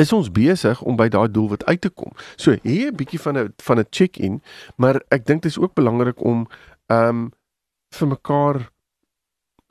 is 0.00 0.12
ons 0.12 0.30
besig 0.32 0.80
om 0.82 0.96
by 0.96 1.08
daai 1.08 1.28
doelwit 1.30 1.64
uit 1.64 1.80
te 1.80 1.90
kom. 1.90 2.12
So 2.36 2.56
hier 2.62 2.90
'n 2.90 2.96
bietjie 2.96 3.20
van 3.20 3.38
'n 3.38 3.54
van 3.56 3.78
'n 3.78 3.86
check-in, 3.90 4.42
maar 4.76 5.02
ek 5.08 5.26
dink 5.26 5.42
dit 5.42 5.50
is 5.50 5.58
ook 5.58 5.74
belangrik 5.74 6.24
om 6.24 6.46
um 6.86 7.32
vir 7.90 8.08
mekaar 8.08 8.70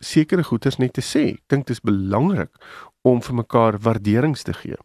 sekere 0.03 0.43
goeders 0.43 0.79
net 0.79 0.93
te 0.93 1.01
sê. 1.01 1.25
Ek 1.37 1.43
dink 1.51 1.67
dit 1.67 1.77
is 1.77 1.83
belangrik 1.83 2.51
om 3.07 3.21
vir 3.21 3.35
mekaar 3.41 3.79
waarderings 3.83 4.43
te 4.43 4.53
gee. 4.53 4.77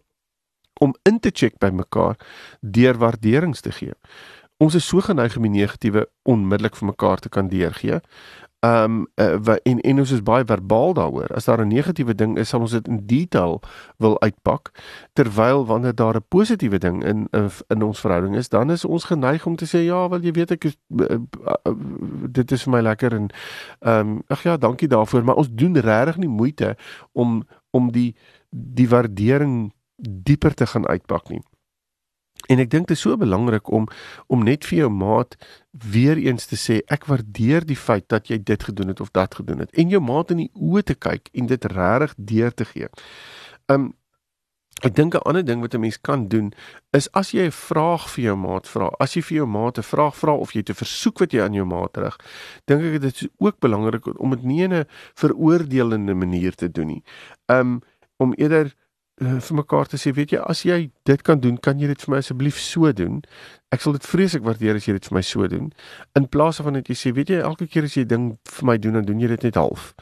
Om 0.81 0.95
in 1.11 1.19
te 1.19 1.31
check 1.35 1.59
by 1.59 1.71
mekaar 1.75 2.19
deur 2.63 2.99
waarderings 2.99 3.61
te 3.61 3.73
gee. 3.75 3.95
Ons 4.59 4.75
is 4.75 4.87
so 4.87 5.03
geneig 5.07 5.37
om 5.39 5.45
die 5.47 5.55
negatiewe 5.61 6.09
onmiddellik 6.27 6.77
vir 6.79 6.91
mekaar 6.91 7.23
te 7.23 7.31
kan 7.31 7.51
deurgee. 7.51 8.01
Um 8.61 9.07
uh, 9.15 9.57
en 9.63 9.81
en 9.81 9.99
ons 9.99 10.11
is 10.11 10.23
baie 10.23 10.45
verbaal 10.45 10.95
daaroor. 10.95 11.31
As 11.35 11.45
daar 11.45 11.61
'n 11.63 11.69
negatiewe 11.69 12.15
ding 12.15 12.39
is, 12.39 12.49
sal 12.49 12.61
ons 12.61 12.71
dit 12.71 12.89
in 12.89 13.07
detail 13.07 13.61
wil 13.97 14.21
uitpak. 14.21 14.71
Terwyl 15.13 15.67
wanneer 15.67 15.95
daar 15.95 16.15
'n 16.17 16.25
positiewe 16.29 16.79
ding 16.79 17.05
in 17.05 17.29
in 17.67 17.83
ons 17.83 18.01
verhouding 18.01 18.37
is, 18.37 18.49
dan 18.49 18.71
is 18.71 18.85
ons 18.85 19.05
geneig 19.05 19.47
om 19.47 19.57
te 19.57 19.67
sê 19.67 19.85
ja, 19.85 20.09
wel 20.09 20.21
jy 20.21 20.33
weet 20.33 20.51
ek 20.51 20.65
is 20.65 20.77
uh, 20.97 21.07
uh, 21.47 21.75
dit 22.31 22.53
is 22.53 22.63
vir 22.63 22.73
my 22.73 22.81
lekker 22.81 23.15
en 23.15 23.31
um 23.81 24.23
ag 24.27 24.43
ja, 24.43 24.57
dankie 24.57 24.89
daarvoor, 24.89 25.25
maar 25.25 25.37
ons 25.37 25.51
doen 25.51 25.77
regtig 25.77 26.17
nie 26.17 26.29
moeite 26.29 26.77
om 27.13 27.45
om 27.71 27.93
die 27.93 28.17
die 28.51 28.89
waardering 28.89 29.73
dieper 29.97 30.55
te 30.55 30.67
gaan 30.67 30.87
uitpak 30.87 31.29
nie. 31.29 31.43
En 32.49 32.63
ek 32.63 32.71
dink 32.73 32.89
dit 32.89 32.97
is 32.97 33.05
so 33.05 33.17
belangrik 33.21 33.69
om 33.69 33.87
om 34.33 34.45
net 34.45 34.65
vir 34.69 34.85
jou 34.85 34.91
maat 34.93 35.37
weer 35.93 36.17
eens 36.17 36.49
te 36.49 36.57
sê 36.57 36.81
ek 36.89 37.05
waardeer 37.11 37.67
die 37.69 37.77
feit 37.77 38.09
dat 38.09 38.33
jy 38.33 38.41
dit 38.41 38.65
gedoen 38.71 38.95
het 38.95 39.03
of 39.05 39.13
dat 39.17 39.37
gedoen 39.41 39.61
het 39.65 39.75
en 39.77 39.93
jou 39.93 40.01
maat 40.01 40.33
in 40.35 40.47
die 40.47 40.51
oë 40.57 40.85
te 40.89 40.97
kyk 40.97 41.29
en 41.35 41.51
dit 41.53 41.71
regtig 41.75 42.15
deur 42.33 42.55
te 42.55 42.69
gee. 42.73 42.89
Um 43.69 43.93
ek 44.87 44.95
dink 44.95 45.15
'n 45.15 45.27
ander 45.27 45.45
ding 45.45 45.61
wat 45.61 45.75
'n 45.75 45.81
mens 45.81 46.01
kan 46.01 46.29
doen 46.29 46.53
is 46.93 47.09
as 47.13 47.33
jy 47.35 47.47
'n 47.47 47.53
vraag 47.53 48.09
vir 48.15 48.25
jou 48.25 48.37
maat 48.37 48.67
vra, 48.69 48.89
as 49.01 49.15
jy 49.17 49.23
vir 49.23 49.37
jou 49.37 49.47
maat 49.47 49.79
'n 49.79 49.83
vraag 49.83 50.17
vra 50.17 50.33
of 50.33 50.53
jy 50.55 50.63
'n 50.63 50.75
versoek 50.75 51.19
wat 51.19 51.33
jy 51.33 51.43
aan 51.43 51.55
jou 51.55 51.67
maat 51.67 51.97
rig, 51.97 52.17
dink 52.67 52.83
ek 52.83 53.01
dit 53.01 53.23
is 53.23 53.29
ook 53.39 53.61
belangrik 53.61 54.07
om 54.21 54.31
dit 54.31 54.43
nie 54.45 54.63
in 54.63 54.73
'n 54.73 54.87
veroordelende 55.15 56.15
manier 56.15 56.55
te 56.55 56.71
doen 56.71 56.87
nie. 56.87 57.03
Um 57.47 57.83
om 58.17 58.33
eerder 58.35 58.75
uh, 59.21 59.39
vir 59.41 59.57
mekaar 59.57 59.87
te 59.91 59.99
sê, 60.01 60.13
weet 60.15 60.33
jy, 60.35 60.41
as 60.43 60.65
jy 60.67 60.91
dit 61.09 61.23
kan 61.27 61.41
doen, 61.41 61.59
kan 61.59 61.81
jy 61.81 61.91
dit 61.91 62.05
vir 62.05 62.15
my 62.15 62.21
asseblief 62.23 62.59
so 62.63 62.91
doen. 62.93 63.21
Ek 63.75 63.83
sal 63.85 63.93
dit 63.93 64.07
vreeslik 64.09 64.45
waardeer 64.47 64.79
as 64.79 64.87
jy 64.89 64.95
dit 64.97 65.09
vir 65.11 65.17
my 65.19 65.23
so 65.27 65.49
doen. 65.51 65.69
In 66.17 66.29
plaas 66.33 66.61
van 66.65 66.79
net 66.79 66.89
jy 66.89 66.97
sê, 66.97 67.13
weet 67.17 67.33
jy, 67.35 67.41
elke 67.45 67.69
keer 67.69 67.89
as 67.89 67.97
jy 67.99 68.07
ding 68.09 68.31
vir 68.49 68.69
my 68.71 68.79
doen, 68.81 68.97
dan 68.97 69.09
doen 69.09 69.21
jy 69.21 69.29
dit 69.35 69.49
net 69.49 69.59
half. 69.61 69.93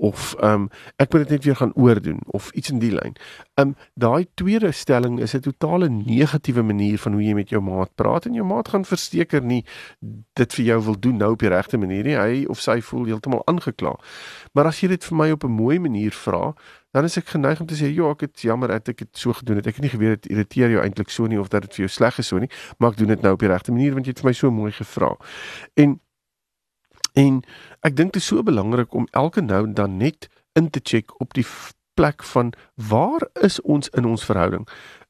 Of 0.00 0.32
ehm 0.40 0.64
um, 0.64 0.68
ek 0.96 1.12
moet 1.12 1.26
dit 1.26 1.34
net 1.36 1.44
weer 1.44 1.58
gaan 1.58 1.74
oordoen 1.76 2.22
of 2.32 2.48
iets 2.56 2.72
in 2.72 2.80
die 2.80 2.92
lyn. 2.94 3.18
Ehm 3.60 3.74
um, 3.74 3.74
daai 4.00 4.24
tweede 4.40 4.72
stelling 4.72 5.18
is 5.20 5.34
'n 5.36 5.44
totale 5.44 5.90
negatiewe 5.90 6.62
manier 6.62 6.98
van 6.98 7.12
hoe 7.12 7.22
jy 7.22 7.34
met 7.34 7.50
jou 7.50 7.60
maat 7.60 7.92
praat 7.94 8.26
en 8.26 8.34
jou 8.34 8.46
maat 8.46 8.68
gaan 8.68 8.84
verseker 8.84 9.42
nie 9.44 9.64
dit 10.34 10.54
vir 10.54 10.64
jou 10.64 10.80
wil 10.84 10.98
doen 10.98 11.16
nou 11.16 11.32
op 11.32 11.38
die 11.44 11.52
regte 11.52 11.76
manier 11.76 12.04
nie. 12.04 12.16
Hy 12.16 12.44
of 12.48 12.60
sy 12.60 12.80
voel 12.80 13.04
heeltemal 13.04 13.42
aangekla. 13.44 13.98
Maar 14.54 14.66
as 14.66 14.80
jy 14.80 14.88
dit 14.88 15.04
vir 15.04 15.16
my 15.16 15.30
op 15.30 15.44
'n 15.44 15.52
mooi 15.52 15.78
manier 15.78 16.12
vra, 16.12 16.54
dan 16.90 17.04
is 17.04 17.16
ek 17.16 17.30
geneig 17.30 17.60
om 17.60 17.66
te 17.70 17.76
sê 17.78 17.90
ja, 17.94 18.10
ek 18.10 18.20
het 18.26 18.42
jammer 18.42 18.68
dat 18.72 18.88
ek 18.88 19.04
dit 19.04 19.18
so 19.18 19.32
gedoen 19.36 19.60
het. 19.60 19.66
Ek 19.70 19.78
het 19.78 19.84
nie 19.86 19.92
geweet 19.92 20.22
dit 20.22 20.32
irriteer 20.34 20.72
jou 20.74 20.82
eintlik 20.82 21.10
so 21.14 21.26
nie 21.30 21.38
of 21.40 21.50
dat 21.52 21.62
dit 21.68 21.78
vir 21.78 21.86
jou 21.86 21.92
sleg 21.96 22.18
is 22.18 22.30
so 22.32 22.38
nie, 22.42 22.50
maar 22.78 22.90
ek 22.92 23.00
doen 23.00 23.12
dit 23.14 23.22
nou 23.22 23.34
op 23.36 23.42
die 23.42 23.50
regte 23.50 23.74
manier 23.74 23.94
want 23.94 24.08
jy 24.08 24.14
het 24.16 24.22
vir 24.24 24.30
my 24.30 24.36
so 24.36 24.50
mooi 24.54 24.72
gevra. 24.74 25.14
En 25.78 26.00
en 27.18 27.42
ek 27.86 27.96
dink 27.98 28.14
dit 28.14 28.22
is 28.22 28.30
so 28.30 28.42
belangrik 28.46 28.94
om 28.94 29.06
elke 29.18 29.42
nou 29.42 29.64
dan 29.74 29.96
net 29.98 30.28
in 30.58 30.70
te 30.70 30.80
check 30.82 31.14
op 31.20 31.34
die 31.34 31.46
plek 31.98 32.22
van 32.22 32.52
waar 32.74 33.26
is 33.42 33.60
ons 33.60 33.90
in 33.98 34.06
ons 34.06 34.24
verhouding? 34.24 34.66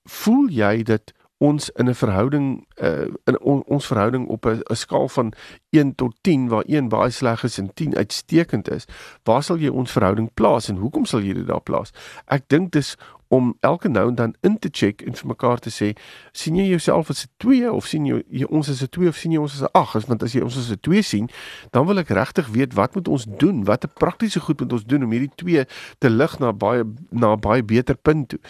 Voel 0.09 0.49
jy 0.49 0.83
dat 0.83 1.13
ons 1.41 1.71
in 1.71 1.89
'n 1.89 1.95
verhouding 1.95 2.67
uh, 2.83 3.09
in 3.25 3.41
on, 3.41 3.63
ons 3.65 3.87
verhouding 3.87 4.29
op 4.29 4.47
'n 4.47 4.63
skaal 4.77 5.09
van 5.09 5.33
1 5.71 5.95
tot 5.95 6.15
10 6.21 6.49
waar 6.49 6.65
1 6.67 6.89
baie 6.89 7.11
sleg 7.11 7.43
is 7.43 7.59
en 7.59 7.71
10 7.75 7.97
uitstekend 7.97 8.71
is, 8.71 8.85
waar 9.23 9.43
sal 9.43 9.59
jy 9.59 9.71
ons 9.71 9.93
verhouding 9.93 10.31
plaas 10.35 10.69
en 10.69 10.83
hoekom 10.83 11.07
sal 11.07 11.23
jy 11.23 11.35
dit 11.39 11.47
daar 11.47 11.63
plaas? 11.63 11.95
Ek 12.27 12.49
dink 12.49 12.73
dis 12.73 12.97
om 13.31 13.53
elke 13.61 13.89
nou 13.89 14.09
en 14.09 14.15
dan 14.15 14.35
in 14.41 14.59
te 14.59 14.69
check 14.73 15.03
en 15.07 15.15
vir 15.15 15.29
mekaar 15.31 15.61
te 15.63 15.71
sê, 15.71 15.93
sien 16.35 16.57
jy 16.59 16.65
jouself 16.73 17.11
as 17.11 17.23
'n 17.25 17.31
2 17.39 17.73
of 17.73 17.87
sien 17.87 18.07
jy, 18.07 18.45
ons 18.51 18.69
as 18.69 18.83
'n 18.83 18.89
2 18.91 19.09
of 19.09 19.17
sien 19.17 19.33
jy 19.33 19.39
ons 19.39 19.55
as 19.55 19.63
'n 19.63 19.71
8? 19.73 20.07
Want 20.09 20.23
as 20.23 20.33
jy 20.33 20.43
ons 20.43 20.57
as 20.59 20.71
'n 20.71 20.81
2 20.81 21.03
sien, 21.03 21.31
dan 21.71 21.87
wil 21.87 21.99
ek 21.99 22.09
regtig 22.09 22.49
weet 22.49 22.75
wat 22.75 22.95
moet 22.95 23.09
ons 23.09 23.27
doen? 23.39 23.65
Watter 23.65 23.89
praktiese 23.89 24.41
goed 24.41 24.61
moet 24.61 24.73
ons 24.73 24.85
doen 24.85 25.05
om 25.05 25.11
hierdie 25.11 25.35
2 25.35 25.67
te 25.99 26.11
lig 26.11 26.39
na 26.39 26.53
baie 26.53 26.83
na 27.11 27.37
baie 27.37 27.63
beter 27.63 27.95
punt 27.95 28.29
toe? 28.29 28.41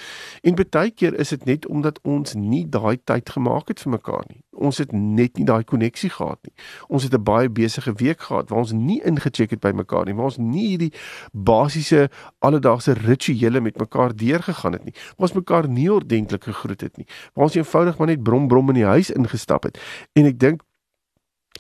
En 0.43 0.55
baie 0.55 0.91
keer 0.91 1.15
is 1.15 1.29
dit 1.29 1.45
net 1.45 1.67
omdat 1.67 1.99
ons 2.03 2.35
nie 2.35 2.69
daai 2.69 2.97
tyd 3.05 3.29
gemaak 3.31 3.69
het 3.69 3.81
vir 3.81 3.93
mekaar 3.93 4.25
nie 4.29 4.41
ons 4.61 4.79
het 4.79 4.93
net 4.93 5.39
nie 5.39 5.47
daai 5.49 5.65
koneksie 5.65 6.11
gehad 6.11 6.39
nie. 6.47 6.55
Ons 6.89 7.03
het 7.03 7.15
'n 7.15 7.23
baie 7.23 7.49
besige 7.49 7.93
week 7.93 8.21
gehad 8.21 8.49
waar 8.51 8.59
ons 8.59 8.73
nie 8.73 9.01
ingecheck 9.03 9.51
het 9.51 9.61
by 9.61 9.73
mekaar 9.73 10.05
nie, 10.05 10.15
waar 10.15 10.31
ons 10.31 10.39
nie 10.39 10.69
hierdie 10.69 10.93
basiese 11.33 12.11
alledaagse 12.39 12.93
rituele 12.93 13.61
met 13.61 13.79
mekaar 13.79 14.17
deurgegaan 14.17 14.73
het 14.73 14.85
nie. 14.85 14.95
Waar 15.17 15.29
ons 15.29 15.33
mekaar 15.33 15.69
nie 15.69 15.93
ordentlik 15.93 16.45
gegroet 16.45 16.81
het 16.81 16.97
nie. 16.97 17.07
Waar 17.35 17.45
ons 17.45 17.55
eenvoudig 17.55 17.99
maar 17.99 18.07
net 18.09 18.23
brom 18.23 18.49
brom 18.49 18.69
in 18.69 18.75
die 18.75 18.85
huis 18.85 19.11
ingestap 19.11 19.63
het. 19.63 19.79
En 20.13 20.25
ek 20.25 20.39
dink 20.39 20.63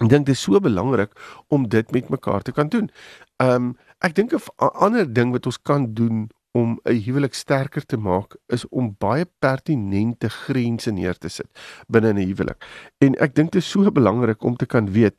ek 0.00 0.08
dink 0.08 0.26
dit 0.26 0.34
is 0.34 0.42
so 0.42 0.60
belangrik 0.60 1.10
om 1.48 1.68
dit 1.68 1.92
met 1.92 2.08
mekaar 2.08 2.42
te 2.42 2.52
kan 2.52 2.68
doen. 2.68 2.90
Ehm 3.36 3.54
um, 3.54 3.76
ek 4.00 4.14
dink 4.14 4.32
'n 4.32 4.40
ander 4.56 5.12
ding 5.12 5.32
wat 5.32 5.46
ons 5.46 5.58
kan 5.62 5.94
doen 5.94 6.30
om 6.52 6.80
'n 6.84 7.02
huwelik 7.04 7.34
sterker 7.34 7.86
te 7.86 7.96
maak 7.96 8.36
is 8.46 8.68
om 8.68 8.94
baie 8.98 9.26
pertinente 9.38 10.28
grense 10.28 10.90
neer 10.90 11.18
te 11.18 11.28
sit 11.28 11.50
binne 11.86 12.12
'n 12.12 12.26
huwelik. 12.26 12.64
En 12.98 13.14
ek 13.14 13.34
dink 13.34 13.52
dit 13.52 13.62
is 13.62 13.70
so 13.70 13.90
belangrik 13.92 14.42
om 14.42 14.56
te 14.56 14.66
kan 14.66 14.92
weet 14.92 15.14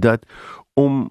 dat 0.00 0.26
om 0.74 1.10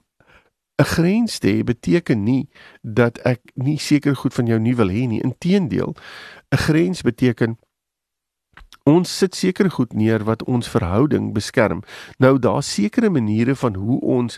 'n 0.78 0.84
grens 0.84 1.40
te 1.40 1.48
hê 1.48 1.64
beteken 1.64 2.24
nie 2.24 2.50
dat 2.82 3.18
ek 3.18 3.42
nie 3.54 3.80
seker 3.80 4.16
goed 4.16 4.34
van 4.34 4.46
jou 4.46 4.60
nie 4.60 4.76
wil 4.76 4.90
hê 4.90 5.08
nie. 5.08 5.22
Inteendeel, 5.22 5.96
'n 6.52 6.58
grens 6.58 7.02
beteken 7.02 7.58
Ons 8.88 9.12
sit 9.12 9.36
sekere 9.36 9.70
goed 9.70 9.92
neer 9.94 10.24
wat 10.24 10.46
ons 10.48 10.70
verhouding 10.72 11.34
beskerm. 11.36 11.82
Nou 12.24 12.38
daar's 12.40 12.70
sekere 12.72 13.10
maniere 13.12 13.56
van 13.60 13.76
hoe 13.76 14.00
ons 14.00 14.38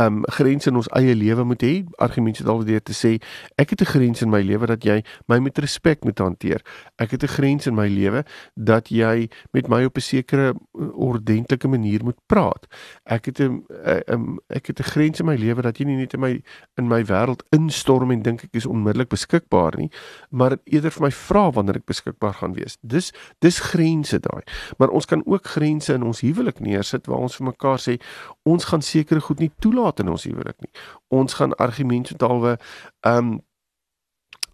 um, 0.00 0.22
grense 0.32 0.70
in 0.70 0.78
ons 0.80 0.88
eie 0.96 1.12
lewe 1.14 1.44
moet 1.44 1.62
hê. 1.62 1.72
Argumente 2.00 2.40
het 2.40 2.48
alweer 2.48 2.80
te 2.80 2.96
sê, 2.96 3.18
ek 3.60 3.74
het 3.76 3.82
'n 3.82 3.92
grens 3.92 4.22
in 4.22 4.30
my 4.30 4.40
lewe 4.40 4.66
dat 4.66 4.84
jy 4.84 5.02
my 5.28 5.38
met 5.38 5.58
respek 5.58 6.04
moet 6.04 6.18
hanteer. 6.18 6.64
Ek 6.98 7.10
het 7.10 7.22
'n 7.22 7.34
grens 7.36 7.66
in 7.66 7.74
my 7.74 7.88
lewe 7.88 8.24
dat 8.56 8.88
jy 8.88 9.28
met 9.52 9.68
my 9.68 9.84
op 9.84 9.96
'n 9.96 10.00
sekere 10.00 10.54
eh, 10.54 10.88
ordentlike 10.96 11.68
manier 11.68 12.04
moet 12.04 12.18
praat. 12.26 12.66
Ek 13.04 13.26
het 13.26 13.40
'n 13.40 13.64
um, 14.08 14.38
ek 14.48 14.66
het 14.66 14.80
'n 14.80 14.88
grens 14.88 15.20
in 15.20 15.26
my 15.26 15.36
lewe 15.36 15.62
dat 15.62 15.78
jy 15.78 15.84
nie 15.84 15.96
net 15.96 16.14
in 16.14 16.20
my 16.20 16.42
in 16.78 16.88
my 16.88 17.04
wêreld 17.04 17.42
instorm 17.50 18.10
en 18.10 18.22
dink 18.22 18.44
ek 18.44 18.54
is 18.54 18.66
onmiddellik 18.66 19.08
beskikbaar 19.08 19.76
nie, 19.76 19.90
maar 20.30 20.56
eerder 20.64 20.90
vir 20.90 21.02
my 21.02 21.10
vra 21.10 21.50
wanneer 21.50 21.76
ek 21.76 21.86
beskikbaar 21.86 22.34
gaan 22.34 22.54
wees. 22.54 22.78
Dis 22.80 23.12
dis 23.40 23.60
grense 23.82 24.18
daai. 24.20 24.42
Maar 24.78 24.88
ons 24.88 25.06
kan 25.06 25.22
ook 25.26 25.46
grense 25.46 25.92
in 25.92 26.02
ons 26.02 26.20
huwelik 26.20 26.60
neersit 26.60 27.06
waar 27.06 27.18
ons 27.26 27.36
vir 27.36 27.50
mekaar 27.50 27.80
sê 27.80 27.98
ons 28.42 28.64
gaan 28.64 28.82
sekere 28.82 29.20
goed 29.20 29.40
nie 29.42 29.52
toelaat 29.58 30.00
in 30.00 30.12
ons 30.12 30.26
huwelik 30.28 30.58
nie. 30.60 30.72
Ons 31.08 31.40
gaan 31.40 31.56
argumente 31.58 32.16
talwe 32.16 32.58
ehm 33.00 33.32
um, 33.32 33.40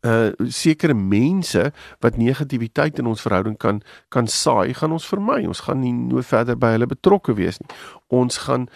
uh 0.06 0.30
sekere 0.46 0.94
mense 0.94 1.72
wat 2.00 2.16
negativiteit 2.16 2.98
in 2.98 3.06
ons 3.10 3.20
verhouding 3.20 3.56
kan 3.58 3.80
kan 4.14 4.28
saai, 4.30 4.74
gaan 4.74 4.92
ons 4.94 5.06
vermy. 5.10 5.40
Ons 5.46 5.64
gaan 5.66 5.80
nie 5.80 5.92
nou 5.92 6.22
verder 6.22 6.54
by 6.56 6.70
hulle 6.76 6.86
betrokke 6.86 7.34
wees 7.34 7.58
nie. 7.58 7.68
Ons 8.08 8.38
gaan 8.46 8.68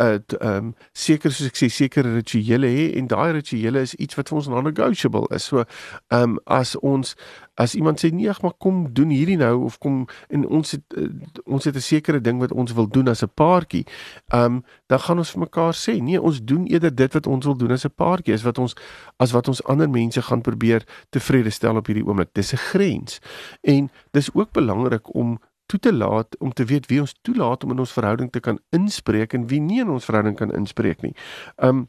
uh 0.00 0.18
ehm 0.18 0.56
um, 0.56 0.74
seker 0.92 1.30
soos 1.32 1.46
ek 1.52 1.56
sê 1.56 1.68
sekere 1.70 2.14
rituele 2.14 2.66
hê 2.66 2.86
en 2.98 3.06
daai 3.06 3.32
rituele 3.38 3.80
is 3.80 3.94
iets 3.94 4.18
wat 4.18 4.28
vir 4.28 4.38
ons 4.40 4.48
non-negotiable 4.48 5.26
is. 5.30 5.44
So 5.44 5.62
ehm 5.62 6.22
um, 6.22 6.38
as 6.46 6.74
ons 6.76 7.14
as 7.54 7.74
iemand 7.74 8.00
sê 8.00 8.10
nee, 8.10 8.32
maar 8.42 8.56
kom 8.58 8.92
doen 8.92 9.10
hierdie 9.12 9.36
nou 9.36 9.64
of 9.64 9.78
kom 9.78 10.06
en 10.28 10.46
ons 10.48 10.70
het 10.74 10.96
uh, 10.96 11.08
ons 11.44 11.64
het 11.64 11.76
'n 11.76 11.80
sekere 11.80 12.20
ding 12.20 12.40
wat 12.40 12.52
ons 12.52 12.72
wil 12.72 12.88
doen 12.88 13.08
as 13.08 13.22
'n 13.22 13.30
paartjie. 13.34 13.84
Ehm 14.32 14.44
um, 14.44 14.64
dan 14.86 15.00
gaan 15.00 15.18
ons 15.18 15.30
vir 15.30 15.40
mekaar 15.40 15.74
sê, 15.74 16.02
nee, 16.02 16.20
ons 16.20 16.42
doen 16.44 16.66
eerder 16.66 16.94
dit 16.94 17.12
wat 17.12 17.26
ons 17.26 17.44
wil 17.44 17.56
doen 17.56 17.70
as 17.70 17.84
'n 17.84 17.94
paartjie, 17.94 18.34
is 18.34 18.42
wat 18.42 18.58
ons 18.58 18.74
as 19.16 19.32
wat 19.32 19.48
ons 19.48 19.64
ander 19.64 19.90
mense 19.90 20.22
gaan 20.22 20.40
probeer 20.40 20.84
tevrede 21.10 21.50
stel 21.50 21.76
op 21.76 21.86
hierdie 21.86 22.06
oomblik. 22.06 22.28
Dis 22.32 22.52
'n 22.52 22.56
grens. 22.56 23.20
En 23.60 23.90
dis 24.10 24.34
ook 24.34 24.52
belangrik 24.52 25.14
om 25.14 25.38
toe 25.72 25.80
te 25.80 25.94
laat 25.96 26.36
om 26.38 26.52
te 26.52 26.68
weet 26.68 26.90
wie 26.92 27.00
ons 27.00 27.14
toelaat 27.24 27.64
om 27.64 27.72
in 27.74 27.82
ons 27.86 27.96
verhouding 27.96 28.30
te 28.32 28.44
kan 28.44 28.60
inspreek 28.76 29.32
en 29.36 29.48
wie 29.48 29.60
nie 29.60 29.80
in 29.80 29.90
ons 29.92 30.08
verhouding 30.08 30.36
kan 30.36 30.52
inspreek 30.52 31.02
nie. 31.06 31.14
Um, 31.56 31.86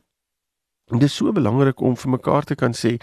dit 0.92 1.08
is 1.08 1.16
so 1.16 1.32
belangrik 1.32 1.82
om 1.82 1.96
vir 1.98 2.12
mekaar 2.12 2.46
te 2.48 2.56
kan 2.60 2.76
sê 2.76 2.98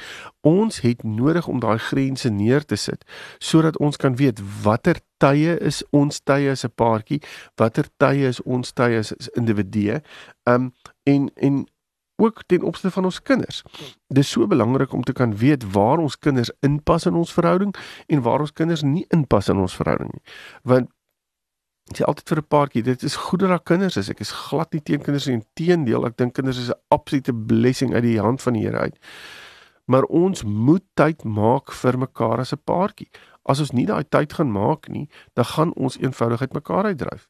ons 0.47 0.81
het 0.85 1.03
nodig 1.05 1.49
om 1.49 1.61
daai 1.61 1.79
grense 1.81 2.29
neer 2.31 2.65
te 2.65 2.77
sit 2.77 3.05
sodat 3.39 3.79
ons 3.81 3.97
kan 3.97 4.17
weet 4.21 4.41
watter 4.65 5.01
tye 5.21 5.57
is 5.71 5.83
ons 5.97 6.21
tye 6.21 6.51
as 6.51 6.65
'n 6.65 6.73
paartjie, 6.77 7.21
watter 7.57 7.89
tye 7.99 8.29
is 8.29 8.41
ons 8.41 8.73
tye 8.73 8.99
as 8.99 9.13
individue. 9.37 10.01
Um 10.47 10.73
en 11.05 11.31
en 11.37 11.67
ook 12.21 12.43
ten 12.47 12.63
opsigte 12.63 12.91
van 12.91 13.09
ons 13.09 13.23
kinders. 13.23 13.63
Dit 14.09 14.25
is 14.25 14.31
so 14.31 14.47
belangrik 14.47 14.93
om 14.93 15.03
te 15.03 15.13
kan 15.13 15.37
weet 15.37 15.65
waar 15.73 15.99
ons 15.99 16.19
kinders 16.19 16.53
inpas 16.61 17.07
in 17.07 17.15
ons 17.15 17.33
verhouding 17.33 17.75
en 18.07 18.23
waar 18.23 18.41
ons 18.41 18.53
kinders 18.53 18.83
nie 18.83 19.05
inpas 19.09 19.49
in 19.49 19.57
ons 19.57 19.77
verhouding 19.77 20.13
nie. 20.13 20.25
Want 20.63 20.91
sê 21.97 22.05
altyd 22.07 22.29
vir 22.29 22.39
'n 22.39 22.49
paartjie, 22.49 22.83
dit 22.83 23.03
is 23.03 23.17
goed 23.17 23.41
dat 23.41 23.49
daar 23.49 23.63
kinders 23.63 23.97
is. 23.97 24.11
Ek 24.11 24.21
is 24.21 24.31
glad 24.31 24.73
nie 24.73 24.83
teen 24.83 25.03
kinders 25.03 25.27
nie, 25.27 25.41
inteendeel, 25.41 26.07
ek 26.07 26.17
dink 26.17 26.35
kinders 26.35 26.59
is 26.59 26.71
'n 26.71 26.81
absolute 26.89 27.33
blessing 27.33 27.95
uit 27.95 28.03
die 28.03 28.21
hand 28.21 28.43
van 28.43 28.53
die 28.53 28.63
Here 28.63 28.79
uit. 28.79 28.97
Maar 29.87 30.05
ons 30.05 30.45
moet 30.45 30.85
tyd 30.95 31.25
maak 31.25 31.73
vir 31.73 31.99
mekaar 31.99 32.39
as 32.39 32.53
'n 32.53 32.63
paartjie. 32.65 33.11
As 33.45 33.61
ons 33.61 33.73
nie 33.73 33.87
daai 33.87 34.05
tyd 34.09 34.33
gaan 34.33 34.53
maak 34.53 34.89
nie, 34.89 35.09
dan 35.35 35.45
gaan 35.45 35.75
ons 35.75 35.99
eenvoudigheid 35.99 36.53
mekaar 36.53 36.85
uitdryf. 36.85 37.29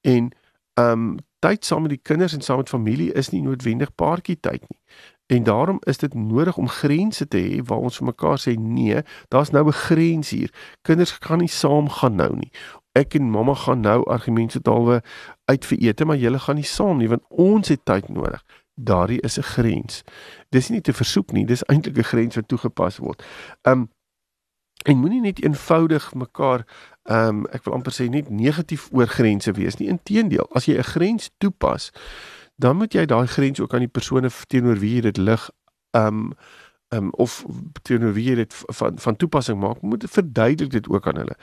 En 0.00 0.32
ehm 0.78 0.92
um, 0.92 1.16
tyd 1.38 1.64
saam 1.64 1.84
met 1.86 1.90
die 1.90 2.02
kinders 2.02 2.34
en 2.34 2.42
saam 2.42 2.56
met 2.56 2.68
familie 2.68 3.12
is 3.12 3.28
nie 3.30 3.42
noodwendig 3.42 3.94
paartjie 3.94 4.40
tyd 4.40 4.64
nie. 4.68 4.80
En 5.26 5.44
daarom 5.44 5.78
is 5.86 5.98
dit 5.98 6.14
nodig 6.14 6.56
om 6.56 6.68
grense 6.68 7.28
te 7.28 7.38
hê 7.38 7.60
waar 7.62 7.84
ons 7.86 7.98
vir 8.00 8.06
mekaar 8.06 8.40
sê 8.42 8.56
nee, 8.58 9.02
daar's 9.28 9.50
nou 9.50 9.66
'n 9.66 9.72
grens 9.72 10.30
hier. 10.30 10.50
Kinders 10.82 11.18
kan 11.18 11.38
nie 11.38 11.48
saam 11.48 11.88
gaan 11.88 12.14
nou 12.16 12.36
nie 12.36 12.50
ek 12.98 13.14
en 13.18 13.30
mamma 13.30 13.54
gaan 13.54 13.80
nou 13.80 14.02
argumente 14.10 14.60
talwe 14.60 15.02
uit 15.44 15.66
vir 15.70 15.78
ete, 15.88 16.04
maar 16.04 16.18
julle 16.18 16.40
gaan 16.42 16.58
nie 16.58 16.66
saam 16.66 16.98
nie 16.98 17.10
want 17.10 17.26
ons 17.28 17.70
het 17.72 17.84
tyd 17.88 18.08
nodig. 18.12 18.42
Daardie 18.74 19.20
is 19.26 19.38
'n 19.38 19.50
grens. 19.54 20.02
Dis 20.50 20.68
nie 20.68 20.80
te 20.80 20.92
versoek 20.92 21.32
nie, 21.32 21.46
dis 21.46 21.64
eintlik 21.66 21.98
'n 21.98 22.10
grens 22.12 22.36
wat 22.36 22.48
toegepas 22.48 22.98
word. 22.98 23.22
Um 23.62 23.88
en 24.84 24.98
moenie 24.98 25.20
net 25.20 25.42
eenvoudig 25.42 26.14
mekaar 26.14 26.64
um 27.10 27.46
ek 27.56 27.64
wil 27.64 27.74
amper 27.78 27.92
sê 27.92 28.08
net 28.12 28.30
negatief 28.30 28.88
oor 28.92 29.08
grense 29.08 29.52
wees 29.56 29.78
nie. 29.78 29.88
Inteendeel, 29.88 30.48
as 30.54 30.68
jy 30.68 30.76
'n 30.78 30.90
grens 30.92 31.30
toepas, 31.38 31.90
dan 32.56 32.76
moet 32.76 32.94
jy 32.94 33.06
daai 33.06 33.26
grens 33.26 33.60
ook 33.60 33.74
aan 33.74 33.86
die 33.86 33.94
persone 33.98 34.30
teenoor 34.48 34.78
wie 34.78 34.94
jy 34.94 35.00
dit 35.00 35.16
lig 35.16 35.50
um 35.92 36.34
um 36.94 37.10
of 37.12 37.44
teenoor 37.82 38.12
wie 38.12 38.28
jy 38.30 38.34
dit 38.34 38.54
van 38.78 38.98
van 38.98 39.16
toepassing 39.16 39.60
maak, 39.60 39.82
moet 39.82 40.04
verduidelik 40.08 40.70
dit 40.70 40.88
ook 40.88 41.06
aan 41.06 41.16
hulle 41.16 41.36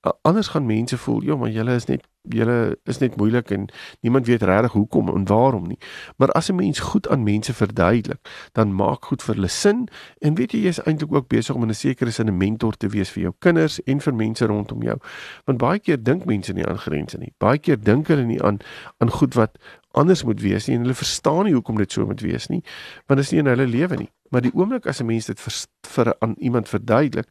anders 0.00 0.48
gaan 0.48 0.66
mense 0.66 0.98
voel, 0.98 1.22
ja, 1.22 1.36
maar 1.36 1.50
julle 1.50 1.74
is 1.74 1.84
net 1.84 2.08
julle 2.28 2.78
is 2.84 2.98
net 3.00 3.16
moeilik 3.16 3.50
en 3.50 3.62
niemand 4.04 4.26
weet 4.26 4.42
regtig 4.44 4.72
hoekom 4.72 5.08
en 5.08 5.24
waarom 5.26 5.66
nie. 5.66 5.78
Maar 6.16 6.28
as 6.28 6.48
'n 6.50 6.54
mens 6.54 6.78
goed 6.78 7.08
aan 7.08 7.22
mense 7.22 7.54
verduidelik, 7.54 8.50
dan 8.52 8.74
maak 8.74 9.04
goed 9.04 9.22
vir 9.22 9.34
hulle 9.34 9.48
sin 9.48 9.88
en 10.18 10.34
weet 10.34 10.52
jy 10.52 10.58
jy 10.58 10.68
is 10.68 10.82
eintlik 10.82 11.12
ook 11.12 11.28
besig 11.28 11.54
om 11.54 11.62
in 11.62 11.68
'n 11.68 11.74
sekere 11.74 12.10
sin 12.10 12.26
'n 12.26 12.36
mentor 12.36 12.76
te 12.76 12.88
wees 12.88 13.10
vir 13.10 13.22
jou 13.22 13.34
kinders 13.38 13.82
en 13.82 14.00
vir 14.00 14.14
mense 14.14 14.46
rondom 14.46 14.82
jou. 14.82 14.98
Want 15.44 15.58
baie 15.58 15.78
keer 15.78 16.02
dink 16.02 16.24
mense 16.24 16.52
nie 16.52 16.66
aan 16.66 16.78
grense 16.78 17.18
nie. 17.18 17.32
Baie 17.38 17.58
keer 17.58 17.80
dink 17.80 18.06
hulle 18.08 18.24
nie 18.24 18.42
aan 18.42 18.58
aan 18.98 19.10
goed 19.10 19.34
wat 19.34 19.58
anders 19.98 20.22
moet 20.24 20.40
wees 20.40 20.66
nie 20.66 20.76
en 20.76 20.82
hulle 20.86 20.94
verstaan 20.94 21.44
nie 21.44 21.54
hoekom 21.54 21.78
dit 21.80 21.92
so 21.92 22.06
moet 22.06 22.20
wees 22.20 22.48
nie, 22.48 22.62
want 23.06 23.18
dit 23.18 23.26
is 23.26 23.32
nie 23.34 23.42
in 23.42 23.50
hulle 23.50 23.66
lewe 23.66 23.96
nie. 23.96 24.10
Maar 24.30 24.44
die 24.46 24.54
oomblik 24.54 24.86
as 24.86 25.00
'n 25.00 25.06
mens 25.06 25.26
dit 25.26 25.40
vir, 25.40 25.52
vir 25.86 26.14
aan 26.20 26.34
iemand 26.38 26.68
verduidelik, 26.68 27.28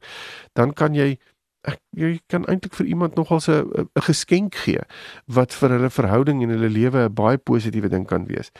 dan 0.53 0.73
kan 0.73 0.93
jy 0.93 1.17
ek 1.67 1.79
jy 1.99 2.19
kan 2.31 2.45
eintlik 2.47 2.73
vir 2.77 2.87
iemand 2.87 3.15
nogals 3.15 3.49
'n 3.49 3.67
'n 3.95 4.01
geskenk 4.07 4.55
gee 4.55 4.79
wat 5.25 5.53
vir 5.53 5.69
hulle 5.69 5.89
verhouding 5.89 6.43
en 6.43 6.49
hulle 6.49 6.69
lewe 6.69 7.03
'n 7.09 7.13
baie 7.13 7.37
positiewe 7.37 7.89
ding 7.89 8.07
kan 8.07 8.25
wees. 8.25 8.51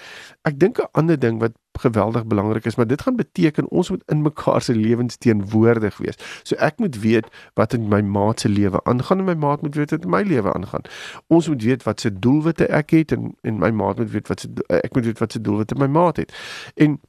Ek 0.44 0.60
dink 0.60 0.80
'n 0.80 0.88
ander 0.92 1.20
ding 1.20 1.40
wat 1.40 1.54
geweldig 1.80 2.26
belangrik 2.26 2.66
is, 2.66 2.76
maar 2.76 2.88
dit 2.88 3.02
gaan 3.02 3.16
beteken 3.16 3.70
ons 3.70 3.90
moet 3.90 4.04
in 4.06 4.22
mekaar 4.22 4.62
se 4.62 4.76
lewens 4.76 5.18
teenwoordig 5.18 5.98
wees. 5.98 6.16
So 6.44 6.56
ek 6.56 6.78
moet 6.78 7.00
weet 7.00 7.28
wat 7.54 7.74
in 7.74 7.88
my 7.88 8.02
maat 8.02 8.40
se 8.40 8.50
lewe 8.50 8.84
aangaan 8.84 9.20
en 9.20 9.26
my 9.26 9.34
maat 9.36 9.62
moet 9.62 9.76
weet 9.76 9.92
wat 9.92 10.04
in 10.04 10.10
my 10.10 10.22
lewe 10.22 10.54
aangaan. 10.54 10.82
Ons 11.28 11.48
moet 11.48 11.64
weet 11.64 11.84
wat 11.84 12.00
se 12.00 12.20
doelwitte 12.20 12.68
ek 12.68 12.90
het 12.90 13.12
en 13.12 13.36
en 13.42 13.60
my 13.60 13.72
maat 13.72 13.98
moet 13.98 14.12
weet 14.12 14.28
wat 14.28 14.40
se 14.40 14.50
ek 14.68 14.94
moet 14.96 15.06
weet 15.06 15.20
wat 15.20 15.32
se 15.32 15.42
doelwitte 15.42 15.76
my 15.76 15.88
maat 15.88 16.18
het. 16.18 16.34
En 16.76 17.00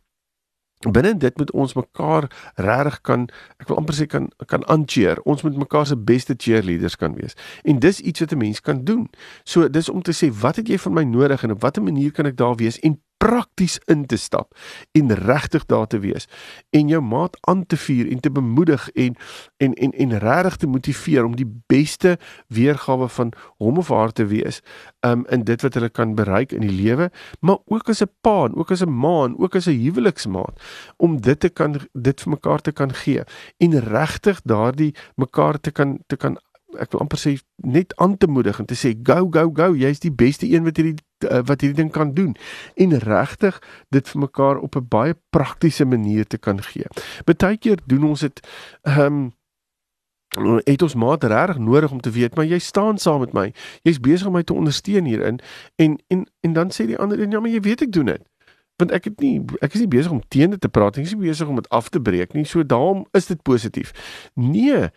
binne 0.88 1.16
dit 1.16 1.36
moet 1.36 1.50
ons 1.52 1.74
mekaar 1.74 2.30
regtig 2.56 3.00
kan 3.04 3.26
ek 3.60 3.68
wil 3.68 3.76
amper 3.76 3.94
sê 3.98 4.06
kan 4.08 4.30
kan 4.48 4.64
aancheer. 4.72 5.20
Ons 5.28 5.42
moet 5.44 5.56
mekaar 5.56 5.86
se 5.86 5.96
beste 5.96 6.34
cheerleaders 6.36 6.96
kan 6.96 7.14
wees. 7.14 7.36
En 7.64 7.78
dis 7.78 8.00
iets 8.00 8.20
wat 8.20 8.32
'n 8.32 8.38
mens 8.38 8.60
kan 8.60 8.84
doen. 8.84 9.10
So 9.44 9.68
dis 9.68 9.88
om 9.88 10.02
te 10.02 10.12
sê 10.12 10.32
wat 10.32 10.56
het 10.56 10.68
jy 10.68 10.78
van 10.78 10.92
my 10.92 11.02
nodig 11.02 11.42
en 11.42 11.50
op 11.50 11.60
watter 11.60 11.82
manier 11.82 12.12
kan 12.12 12.26
ek 12.26 12.36
daar 12.36 12.56
wees 12.56 12.78
en 12.78 13.00
prakties 13.20 13.78
in 13.92 14.06
te 14.06 14.16
stap 14.16 14.56
en 14.96 15.12
regtig 15.14 15.66
daar 15.68 15.86
te 15.86 15.98
wees 16.00 16.26
en 16.76 16.88
jou 16.88 17.00
maat 17.04 17.36
aan 17.40 17.66
te 17.66 17.76
vuur 17.76 18.08
en 18.10 18.20
te 18.20 18.30
bemoedig 18.32 18.88
en 18.90 19.16
en 19.56 19.74
en 19.74 19.92
en 19.92 20.18
regtig 20.18 20.56
te 20.56 20.66
motiveer 20.66 21.24
om 21.24 21.36
die 21.36 21.48
beste 21.66 22.16
weergawe 22.48 23.08
van 23.08 23.32
hom 23.58 23.78
of 23.82 23.92
haar 23.92 24.12
te 24.12 24.26
wees 24.32 24.62
um 25.06 25.26
in 25.28 25.44
dit 25.44 25.62
wat 25.62 25.76
hulle 25.76 25.92
kan 25.92 26.14
bereik 26.16 26.56
in 26.56 26.64
die 26.64 26.76
lewe 26.82 27.10
maar 27.40 27.60
ook 27.66 27.92
as 27.92 28.02
'n 28.02 28.12
pa 28.20 28.36
en 28.48 28.56
ook 28.56 28.70
as 28.70 28.84
'n 28.84 28.96
ma 29.04 29.24
en 29.24 29.38
ook 29.38 29.54
as 29.54 29.68
'n 29.68 29.80
huweliksmaat 29.84 30.60
om 30.96 31.20
dit 31.20 31.40
te 31.40 31.48
kan 31.48 31.76
dit 31.92 32.20
vir 32.20 32.30
mekaar 32.30 32.60
te 32.60 32.72
kan 32.72 32.94
gee 32.94 33.22
en 33.58 33.80
regtig 33.80 34.40
daardie 34.44 34.94
mekaar 35.14 35.60
te 35.60 35.70
kan 35.70 35.98
te 36.06 36.16
kan 36.16 36.38
ek 36.78 36.92
wil 36.92 37.00
amper 37.00 37.18
sê 37.18 37.36
net 37.56 37.96
aan 37.96 38.16
te 38.16 38.26
moedig 38.26 38.58
en 38.58 38.66
te 38.66 38.78
sê 38.78 38.94
go 39.02 39.28
go 39.30 39.50
go 39.54 39.74
jy's 39.74 40.00
die 40.00 40.12
beste 40.12 40.46
een 40.46 40.64
wat 40.64 40.76
hierdie 40.76 41.04
uh, 41.24 41.40
wat 41.44 41.60
hierdie 41.60 41.82
ding 41.82 41.92
kan 41.92 42.14
doen 42.14 42.36
en 42.74 42.98
regtig 42.98 43.60
dit 43.88 44.08
vir 44.08 44.20
mekaar 44.20 44.58
op 44.58 44.76
'n 44.76 44.88
baie 44.88 45.14
praktiese 45.30 45.84
manier 45.84 46.26
te 46.26 46.38
kan 46.38 46.62
gee. 46.62 46.86
Partykeer 47.24 47.78
doen 47.86 48.04
ons 48.04 48.20
dit 48.20 48.40
ehm 48.82 49.04
um, 49.04 49.30
het 50.64 50.82
ons 50.82 50.94
maat 50.94 51.24
regtig 51.24 51.58
nodig 51.58 51.90
om 51.90 52.00
te 52.00 52.10
weet 52.10 52.34
maar 52.34 52.44
jy 52.46 52.58
staan 52.58 52.98
saam 52.98 53.20
met 53.20 53.32
my. 53.32 53.52
Jy's 53.82 54.00
besig 54.00 54.26
om 54.26 54.32
my 54.32 54.42
te 54.42 54.54
ondersteun 54.54 55.04
hierin 55.04 55.40
en 55.76 55.98
en 56.06 56.26
en 56.40 56.52
dan 56.52 56.70
sê 56.70 56.86
die 56.86 56.98
ander 56.98 57.20
een 57.20 57.30
ja 57.30 57.40
maar 57.40 57.50
jy 57.50 57.60
weet 57.60 57.82
ek 57.82 57.92
doen 57.92 58.04
dit 58.04 58.22
want 58.80 58.94
ek 58.96 59.10
het 59.10 59.20
nie 59.20 59.36
ek 59.60 59.76
is 59.76 59.84
nie 59.84 59.92
besig 59.92 60.14
om 60.14 60.22
teen 60.32 60.54
dit 60.54 60.62
te 60.62 60.70
praat 60.72 60.98
ek 60.98 61.08
is 61.08 61.14
nie 61.16 61.28
besig 61.28 61.50
om 61.50 61.58
dit 61.60 61.68
af 61.74 61.90
te 61.92 62.00
breek 62.02 62.34
nie. 62.36 62.46
So 62.48 62.64
daarom 62.66 63.04
is 63.16 63.28
dit 63.30 63.42
positief. 63.46 63.92
Nee, 64.34 64.88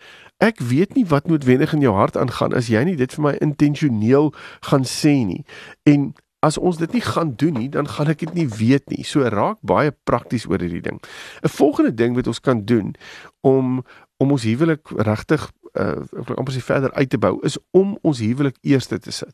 ek 0.43 0.59
weet 0.59 0.97
nie 0.97 1.05
wat 1.07 1.29
noodwendig 1.31 1.73
in 1.75 1.85
jou 1.85 1.93
hart 1.95 2.19
aangaan 2.19 2.55
as 2.57 2.67
jy 2.71 2.83
nie 2.83 2.97
dit 2.99 3.15
vir 3.15 3.23
my 3.23 3.33
intentioneel 3.43 4.33
gaan 4.67 4.83
sê 4.87 5.15
nie. 5.23 5.43
En 5.87 6.11
as 6.43 6.59
ons 6.59 6.77
dit 6.77 6.91
nie 6.97 7.03
gaan 7.03 7.33
doen 7.39 7.55
nie, 7.55 7.69
dan 7.71 7.87
gaan 7.87 8.11
ek 8.11 8.25
dit 8.25 8.33
nie 8.35 8.47
weet 8.51 8.89
nie. 8.91 9.05
So 9.07 9.23
raak 9.31 9.61
baie 9.63 9.93
prakties 10.07 10.45
oor 10.49 10.59
hierdie 10.59 10.83
ding. 10.83 10.99
'n 11.43 11.49
Volgende 11.49 11.93
ding 11.95 12.15
wat 12.15 12.27
ons 12.27 12.43
kan 12.43 12.65
doen 12.65 12.95
om 13.41 13.83
om 14.19 14.31
ons 14.31 14.43
huwelik 14.43 14.87
regtig 15.07 15.51
uh 15.79 16.03
ek 16.19 16.27
wil 16.27 16.37
amper 16.37 16.53
sê 16.53 16.61
verder 16.61 16.91
uit 16.93 17.09
te 17.09 17.17
bou 17.17 17.39
is 17.43 17.57
om 17.71 17.97
ons 18.03 18.19
huwelik 18.19 18.57
eerste 18.61 18.99
te 18.99 19.11
sit. 19.11 19.33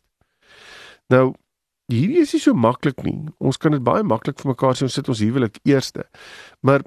Nou 1.09 1.33
hierdie 1.89 2.21
is 2.21 2.33
nie 2.33 2.41
so 2.41 2.53
maklik 2.53 3.03
nie. 3.03 3.27
Ons 3.39 3.57
kan 3.57 3.71
dit 3.71 3.83
baie 3.83 4.03
maklik 4.03 4.39
vir 4.39 4.53
mekaar 4.53 4.77
sê 4.77 4.85
ons 4.85 4.93
sit 4.93 5.09
ons 5.09 5.19
huwelik 5.25 5.59
eerste. 5.65 6.05
Maar 6.61 6.85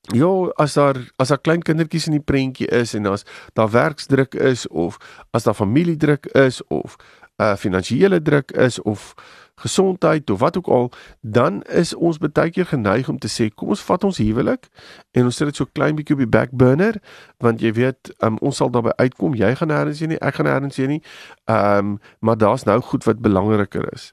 ja, 0.00 0.52
as 0.56 0.74
daar 0.74 0.96
as 1.16 1.28
daar 1.28 1.40
klein 1.40 1.62
kindertjies 1.62 2.06
in 2.06 2.18
die 2.18 2.24
prentjie 2.24 2.66
is 2.66 2.94
en 2.94 3.06
as 3.06 3.24
daar 3.52 3.70
werksdruk 3.70 4.34
is 4.34 4.68
of 4.68 4.98
as 5.30 5.44
daar 5.44 5.54
familiedruk 5.54 6.26
is 6.26 6.62
of 6.68 6.96
uh 7.40 7.56
finansiële 7.56 8.22
druk 8.22 8.50
is 8.50 8.82
of 8.82 9.14
gesondheid 9.60 10.30
of 10.30 10.38
wat 10.40 10.56
ook 10.56 10.66
al, 10.66 10.90
dan 11.20 11.62
is 11.62 11.94
ons 11.94 12.18
baie 12.18 12.50
keer 12.50 12.66
geneig 12.66 13.08
om 13.08 13.18
te 13.18 13.28
sê 13.28 13.48
kom 13.54 13.72
ons 13.74 13.82
vat 13.84 14.04
ons 14.08 14.20
huwelik 14.22 14.68
en 15.12 15.28
ons 15.28 15.36
sit 15.36 15.50
dit 15.50 15.60
so 15.60 15.68
klein 15.72 15.98
bietjie 15.98 16.16
op 16.16 16.24
die 16.24 16.30
back 16.38 16.54
burner 16.62 16.96
want 17.44 17.60
jy 17.64 17.72
weet 17.76 18.12
um, 18.24 18.38
ons 18.40 18.60
sal 18.60 18.72
daarby 18.72 18.94
uitkom, 18.96 19.36
jy 19.36 19.52
gaan 19.60 19.72
nêrens 19.72 20.00
heen 20.00 20.14
nie, 20.14 20.20
ek 20.20 20.40
gaan 20.40 20.48
nêrens 20.48 20.80
heen 20.80 20.96
nie. 20.96 21.02
Ehm 21.44 21.92
um, 21.92 21.92
maar 22.20 22.40
daar's 22.40 22.64
nou 22.68 22.80
goed 22.80 23.04
wat 23.04 23.20
belangriker 23.20 23.84
is. 23.92 24.10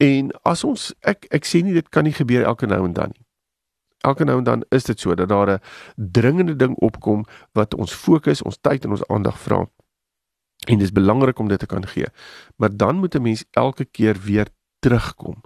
En 0.00 0.32
as 0.44 0.64
ons 0.64 0.90
ek 1.04 1.28
ek 1.36 1.48
sê 1.48 1.62
nie 1.64 1.76
dit 1.76 1.88
kan 1.92 2.04
nie 2.04 2.16
gebeur 2.16 2.48
elke 2.48 2.68
nou 2.68 2.84
en 2.84 2.96
dan 2.96 3.12
nie. 3.12 3.25
Elke 4.00 4.24
nou 4.24 4.38
en 4.38 4.44
dan 4.44 4.64
is 4.68 4.84
dit 4.84 5.00
so 5.00 5.14
dat 5.14 5.28
daar 5.28 5.50
'n 5.50 5.60
dringende 5.94 6.56
ding 6.56 6.74
opkom 6.76 7.24
wat 7.52 7.74
ons 7.74 7.92
fokus, 7.92 8.42
ons 8.42 8.58
tyd 8.60 8.84
en 8.84 8.90
ons 8.90 9.06
aandag 9.06 9.38
vra. 9.38 9.66
En 10.66 10.78
dis 10.78 10.92
belangrik 10.92 11.38
om 11.38 11.48
dit 11.48 11.58
te 11.58 11.66
kan 11.66 11.86
gee. 11.86 12.06
Maar 12.56 12.76
dan 12.76 12.96
moet 12.96 13.14
'n 13.14 13.22
mens 13.22 13.44
elke 13.50 13.84
keer 13.84 14.16
weer 14.20 14.46
terugkom. 14.78 15.42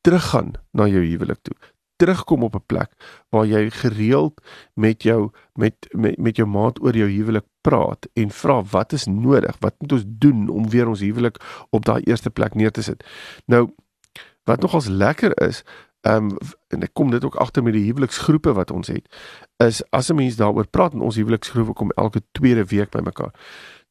Teruggaan 0.00 0.52
na 0.70 0.86
jou 0.86 1.04
huwelik 1.04 1.38
toe. 1.42 1.56
Terugkom 1.96 2.42
op 2.42 2.54
'n 2.54 2.66
plek 2.66 2.90
waar 3.28 3.46
jy 3.46 3.70
gereeld 3.70 4.40
met 4.74 5.02
jou 5.02 5.30
met 5.52 5.74
met 5.90 6.18
met 6.18 6.36
jou 6.36 6.48
maat 6.48 6.82
oor 6.82 6.96
jou 6.96 7.10
huwelik 7.10 7.44
praat 7.60 8.08
en 8.12 8.30
vra 8.30 8.62
wat 8.62 8.92
is 8.92 9.06
nodig? 9.06 9.56
Wat 9.58 9.74
moet 9.78 9.92
ons 9.92 10.04
doen 10.06 10.48
om 10.48 10.68
weer 10.68 10.88
ons 10.88 11.00
huwelik 11.00 11.66
op 11.70 11.84
daai 11.84 12.02
eerste 12.02 12.30
plek 12.30 12.54
neer 12.54 12.70
te 12.70 12.82
sit? 12.82 13.04
Nou 13.46 13.74
wat 14.44 14.60
nogals 14.60 14.86
lekker 14.86 15.42
is, 15.42 15.62
ehm 16.02 16.30
um, 16.30 16.38
en 16.68 16.82
ek 16.82 16.94
kom 16.94 17.10
dit 17.10 17.24
ook 17.24 17.36
agter 17.36 17.62
met 17.62 17.76
die 17.76 17.84
huweliksgroepe 17.86 18.52
wat 18.52 18.70
ons 18.70 18.88
het, 18.88 19.06
is 19.62 19.82
as 19.90 20.10
'n 20.10 20.16
mens 20.16 20.36
daaroor 20.36 20.66
praat 20.66 20.92
en 20.92 21.00
ons 21.00 21.16
huweliksgroepe 21.16 21.72
kom 21.72 21.90
elke 21.96 22.22
tweede 22.32 22.64
week 22.64 22.90
bymekaar. 22.90 23.32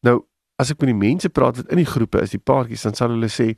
Nou 0.01 0.25
as 0.61 0.71
ek 0.71 0.81
met 0.83 0.91
die 0.91 0.97
mense 0.97 1.29
praat 1.29 1.57
wat 1.57 1.71
in 1.73 1.81
die 1.81 1.89
groepe 1.89 2.21
is, 2.21 2.35
die 2.35 2.41
paartjies, 2.41 2.83
dan 2.85 2.97
sal 2.97 3.09
hulle 3.15 3.29
sê, 3.29 3.55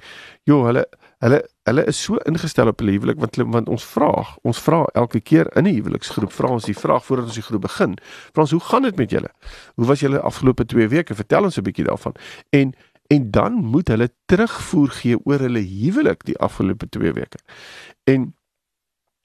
"Jo, 0.47 0.63
hulle 0.65 0.85
hulle 1.23 1.41
hulle 1.67 1.85
is 1.87 2.03
so 2.03 2.17
ingestel 2.27 2.67
op 2.67 2.81
'n 2.81 2.87
huwelik 2.87 3.19
want 3.19 3.35
want 3.35 3.69
ons 3.69 3.83
vra, 3.83 4.37
ons 4.43 4.59
vra 4.59 4.85
elke 4.93 5.19
keer 5.19 5.47
in 5.55 5.67
'n 5.67 5.75
huweliksgroep, 5.75 6.31
vra 6.31 6.47
ons 6.47 6.65
die 6.65 6.75
vraag 6.75 7.05
voordat 7.05 7.25
ons 7.25 7.35
die 7.35 7.43
groep 7.43 7.61
begin. 7.61 7.97
Vra 8.33 8.41
ons, 8.41 8.51
"Hoe 8.51 8.59
gaan 8.59 8.81
dit 8.81 8.97
met 8.97 9.09
julle? 9.09 9.29
Hoe 9.75 9.85
was 9.85 9.99
julle 9.99 10.19
afgelope 10.19 10.65
2 10.65 10.87
weke? 10.87 11.15
Vertel 11.15 11.43
ons 11.43 11.57
'n 11.57 11.63
bietjie 11.63 11.85
daarvan." 11.85 12.13
En 12.51 12.73
en 13.07 13.31
dan 13.31 13.53
moet 13.53 13.87
hulle 13.87 14.09
terugvoer 14.25 14.89
gee 14.89 15.17
oor 15.25 15.39
hulle 15.39 15.59
huwelik 15.59 16.23
die 16.23 16.37
afgelope 16.37 16.89
2 16.89 17.13
weke. 17.13 17.37
En 18.03 18.33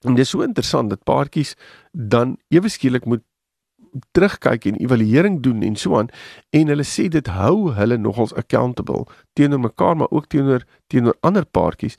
en 0.07 0.15
dit 0.15 0.25
is 0.25 0.31
so 0.31 0.43
interessant 0.43 0.91
dat 0.91 1.05
paartjies 1.05 1.55
dan 1.93 2.37
ewe 2.49 2.69
skielik 2.69 3.05
moet 3.05 3.25
terugkyk 4.13 4.65
en 4.65 4.77
evaluering 4.77 5.41
doen 5.43 5.63
en 5.63 5.77
so 5.77 5.97
aan 5.99 6.11
en 6.51 6.69
hulle 6.73 6.85
sê 6.85 7.09
dit 7.09 7.27
hou 7.27 7.73
hulle 7.75 7.97
nogals 7.97 8.35
accountable 8.35 9.07
teenoor 9.33 9.61
mekaar 9.61 9.97
maar 9.97 10.11
ook 10.11 10.27
teenoor 10.27 10.67
teenoor 10.87 11.17
ander 11.21 11.47
paartjies 11.47 11.97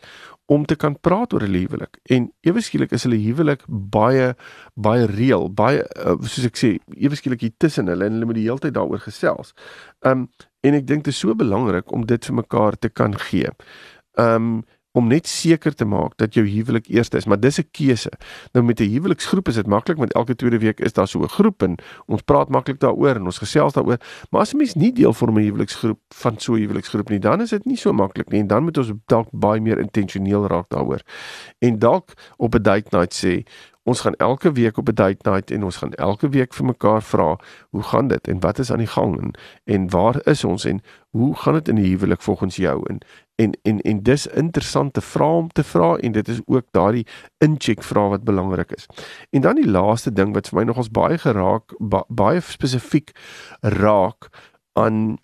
om 0.49 0.65
te 0.65 0.75
kan 0.75 0.95
praat 0.99 1.33
oor 1.33 1.43
'n 1.45 1.53
huwelik 1.53 1.99
en 2.03 2.31
ewe 2.41 2.61
skielik 2.61 2.91
is 2.91 3.03
hulle 3.03 3.19
huwelik 3.21 3.63
baie 3.67 4.33
baie 4.73 5.05
reël 5.05 5.49
baie 5.53 5.83
uh, 6.05 6.17
soos 6.21 6.45
ek 6.45 6.57
sê 6.57 6.69
ewe 6.97 7.15
skielik 7.15 7.41
hier 7.41 7.55
tussen 7.57 7.87
hulle 7.87 8.05
en 8.05 8.17
hulle 8.17 8.25
moet 8.25 8.39
die 8.39 8.47
hele 8.47 8.63
tyd 8.63 8.73
daaroor 8.73 9.03
gesels. 9.05 9.53
Um 10.01 10.27
en 10.63 10.73
ek 10.73 10.87
dink 10.87 11.05
dit 11.05 11.13
is 11.13 11.19
so 11.19 11.35
belangrik 11.35 11.91
om 11.91 12.05
dit 12.05 12.25
vir 12.25 12.35
mekaar 12.35 12.75
te 12.75 12.89
kan 12.89 13.13
gee. 13.29 13.49
Um 14.17 14.65
om 14.91 15.07
net 15.07 15.27
seker 15.27 15.75
te 15.75 15.85
maak 15.85 16.15
dat 16.17 16.33
jou 16.33 16.45
huwelik 16.47 16.87
eerste 16.89 17.17
is, 17.17 17.25
maar 17.25 17.39
dis 17.39 17.59
'n 17.59 17.67
keuse. 17.71 18.11
Nou 18.53 18.65
met 18.65 18.79
'n 18.79 18.89
huweliksgroep 18.89 19.47
is 19.47 19.55
dit 19.55 19.67
maklik 19.67 19.97
want 19.97 20.13
elke 20.13 20.35
tweede 20.35 20.59
week 20.59 20.79
is 20.79 20.93
daar 20.93 21.07
so 21.07 21.21
'n 21.21 21.27
groep 21.27 21.63
en 21.63 21.75
ons 22.07 22.21
praat 22.21 22.49
maklik 22.49 22.79
daaroor 22.79 23.15
en 23.15 23.25
ons 23.25 23.37
gesels 23.37 23.73
daaroor. 23.73 23.99
Maar 24.29 24.41
as 24.41 24.53
'n 24.53 24.57
mens 24.57 24.73
nie 24.73 24.93
deel 24.93 25.13
vorm 25.13 25.37
'n 25.37 25.43
huweliksgroep 25.43 25.99
van 26.07 26.39
so 26.39 26.53
'n 26.53 26.59
huweliksgroep 26.59 27.09
nie, 27.09 27.19
dan 27.19 27.41
is 27.41 27.49
dit 27.49 27.65
nie 27.65 27.77
so 27.77 27.93
maklik 27.93 28.29
nie 28.29 28.39
en 28.39 28.47
dan 28.47 28.63
moet 28.63 28.77
ons 28.77 28.91
dalk 29.05 29.27
baie 29.31 29.61
meer 29.61 29.79
intentioneel 29.79 30.47
raak 30.47 30.69
daaroor. 30.69 31.01
En 31.59 31.79
dalk 31.79 32.13
op 32.37 32.55
'n 32.55 32.61
date 32.61 32.97
night 32.97 33.13
sê 33.13 33.43
Ons 33.89 33.99
gaan 33.99 34.15
elke 34.15 34.51
week 34.51 34.77
op 34.77 34.87
'n 34.87 34.93
date 34.93 35.29
night 35.29 35.51
en 35.51 35.63
ons 35.63 35.77
gaan 35.77 35.93
elke 35.93 36.29
week 36.29 36.53
vir 36.53 36.65
mekaar 36.65 37.03
vra, 37.03 37.39
hoe 37.69 37.83
gaan 37.83 38.07
dit 38.07 38.27
en 38.27 38.39
wat 38.39 38.59
is 38.59 38.71
aan 38.71 38.77
die 38.77 38.87
gang 38.87 39.21
en, 39.21 39.33
en 39.63 39.89
waar 39.89 40.27
is 40.27 40.43
ons 40.43 40.65
en 40.65 40.81
hoe 41.09 41.35
gaan 41.35 41.53
dit 41.53 41.67
in 41.67 41.75
die 41.75 41.89
huwelik 41.89 42.21
volgens 42.21 42.55
jou 42.55 42.89
en 42.89 42.99
en 43.39 43.55
en 43.63 43.79
en 43.81 44.03
dis 44.03 44.27
interessante 44.27 45.01
vrae 45.01 45.39
om 45.43 45.47
te 45.49 45.63
vra 45.63 45.95
en 45.97 46.11
dit 46.11 46.27
is 46.27 46.41
ook 46.45 46.67
daardie 46.75 47.05
incheck 47.45 47.83
vrae 47.83 48.09
wat 48.15 48.27
belangrik 48.27 48.71
is. 48.75 48.85
En 49.29 49.41
dan 49.41 49.55
die 49.55 49.69
laaste 49.69 50.11
ding 50.11 50.33
wat 50.35 50.51
vir 50.51 50.59
my 50.59 50.65
nogals 50.67 50.91
baie 50.91 51.17
geraak 51.17 51.75
ba, 51.79 52.03
baie 52.07 52.41
spesifiek 52.43 53.15
raak 53.61 54.29
aan 54.73 55.17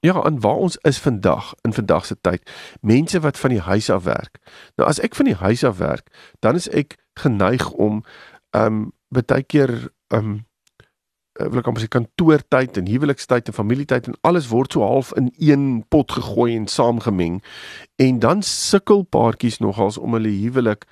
ja, 0.00 0.22
aan 0.22 0.40
waar 0.40 0.62
ons 0.66 0.78
is 0.88 0.98
vandag 0.98 1.54
in 1.62 1.72
vandag 1.72 2.06
se 2.06 2.16
tyd. 2.20 2.50
Mense 2.80 3.20
wat 3.20 3.38
van 3.38 3.50
die 3.50 3.60
huis 3.60 3.90
af 3.90 4.04
werk. 4.04 4.38
Nou 4.76 4.88
as 4.88 5.00
ek 5.00 5.14
van 5.14 5.28
die 5.28 5.36
huis 5.36 5.64
af 5.64 5.76
werk, 5.76 6.08
dan 6.40 6.54
is 6.54 6.68
ek 6.68 6.96
geneig 7.20 7.70
om 7.70 8.04
ehm 8.50 8.66
um, 8.66 8.92
baie 9.10 9.42
keer 9.42 9.90
ehm 10.14 10.30
um, 10.30 10.38
wil 11.48 11.62
ek 11.62 11.70
amper 11.70 11.84
sê 11.84 11.88
kantoortyd 11.88 12.76
en 12.80 12.90
huwelikstyd 12.90 13.48
en 13.48 13.56
familietyd 13.56 14.10
en 14.10 14.18
alles 14.28 14.50
word 14.50 14.72
so 14.72 14.84
half 14.84 15.12
in 15.16 15.30
een 15.38 15.84
pot 15.88 16.12
gegooi 16.12 16.56
en 16.56 16.66
saamgemeng. 16.66 17.40
En 17.96 18.18
dan 18.18 18.42
sukkel 18.42 19.02
paartjies 19.02 19.58
nogals 19.58 19.98
om 19.98 20.18
hulle 20.18 20.32
huwelik 20.42 20.86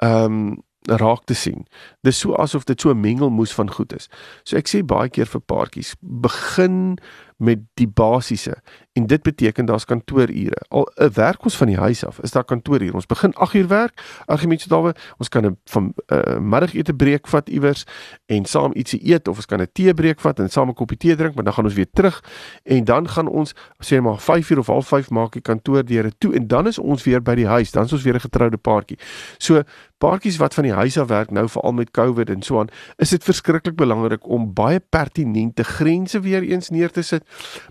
ehm 0.00 0.40
um, 0.40 0.58
raak 0.88 1.24
te 1.28 1.34
sien. 1.36 1.66
Dis 2.02 2.18
so 2.18 2.34
asof 2.40 2.64
dit 2.64 2.80
so 2.80 2.90
'n 2.90 3.00
mengelmoes 3.00 3.52
van 3.52 3.70
goed 3.70 3.92
is. 3.92 4.08
So 4.44 4.56
ek 4.56 4.68
sê 4.68 4.82
baie 4.82 5.08
keer 5.08 5.26
vir 5.26 5.40
paartjies, 5.40 5.94
begin 6.00 6.98
met 7.40 7.58
die 7.74 7.88
basiese 7.88 8.56
en 8.92 9.06
dit 9.06 9.22
beteken 9.22 9.64
daar's 9.64 9.84
kantoorure. 9.84 10.56
Al 10.68 10.92
'n 10.94 11.10
werk 11.14 11.44
ons 11.44 11.56
van 11.56 11.66
die 11.66 11.76
huis 11.76 12.04
af, 12.04 12.18
is 12.20 12.30
daar 12.30 12.44
kantoorure. 12.44 12.92
Ons 12.92 13.06
begin 13.06 13.32
8uur 13.34 13.66
werk, 13.66 14.22
argumente 14.26 14.68
dawe, 14.68 14.94
ons 15.18 15.28
kan 15.28 15.46
'n 15.46 15.56
van 15.64 15.84
'n 15.84 16.14
uh, 16.14 16.38
middagete 16.38 16.94
breek 16.94 17.28
vat 17.28 17.48
iewers 17.48 17.84
en 18.26 18.44
saam 18.44 18.72
ietsie 18.72 19.12
eet 19.12 19.28
of 19.28 19.36
ons 19.36 19.46
kan 19.46 19.60
'n 19.60 19.68
tee 19.72 19.94
breek 19.94 20.20
vat 20.20 20.38
en 20.40 20.48
saam 20.48 20.68
'n 20.68 20.74
koppie 20.74 20.96
tee 20.96 21.16
drink, 21.16 21.34
maar 21.34 21.44
dan 21.44 21.52
gaan 21.52 21.64
ons 21.64 21.74
weer 21.74 21.90
terug 21.92 22.24
en 22.62 22.84
dan 22.84 23.08
gaan 23.08 23.28
ons 23.28 23.54
sê 23.84 24.00
maar 24.00 24.18
5uur 24.18 24.58
of 24.58 24.68
05:30 24.68 25.10
maak 25.10 25.32
die 25.32 25.42
kantoor 25.42 25.84
deure 25.84 26.12
toe 26.18 26.34
en 26.34 26.46
dan 26.46 26.66
is 26.66 26.78
ons 26.78 27.04
weer 27.04 27.22
by 27.22 27.34
die 27.34 27.46
huis, 27.46 27.70
dan 27.70 27.84
is 27.84 27.92
ons 27.92 28.02
weer 28.02 28.14
'n 28.14 28.20
getroude 28.20 28.56
paartjie. 28.56 28.98
So 29.38 29.62
paartjies 29.98 30.36
wat 30.36 30.54
van 30.54 30.64
die 30.64 30.72
huis 30.72 30.98
af 30.98 31.08
werk 31.08 31.30
nou 31.30 31.48
veral 31.48 31.72
met 31.72 31.90
COVID 31.90 32.30
en 32.30 32.42
so 32.42 32.58
aan, 32.58 32.68
is 32.96 33.12
dit 33.12 33.24
verskriklik 33.24 33.76
belangrik 33.76 34.28
om 34.28 34.52
baie 34.54 34.80
pertinente 34.80 35.64
grense 35.64 36.20
weer 36.20 36.42
eens 36.42 36.70
neer 36.70 36.90
te 36.90 37.02
sit, 37.02 37.24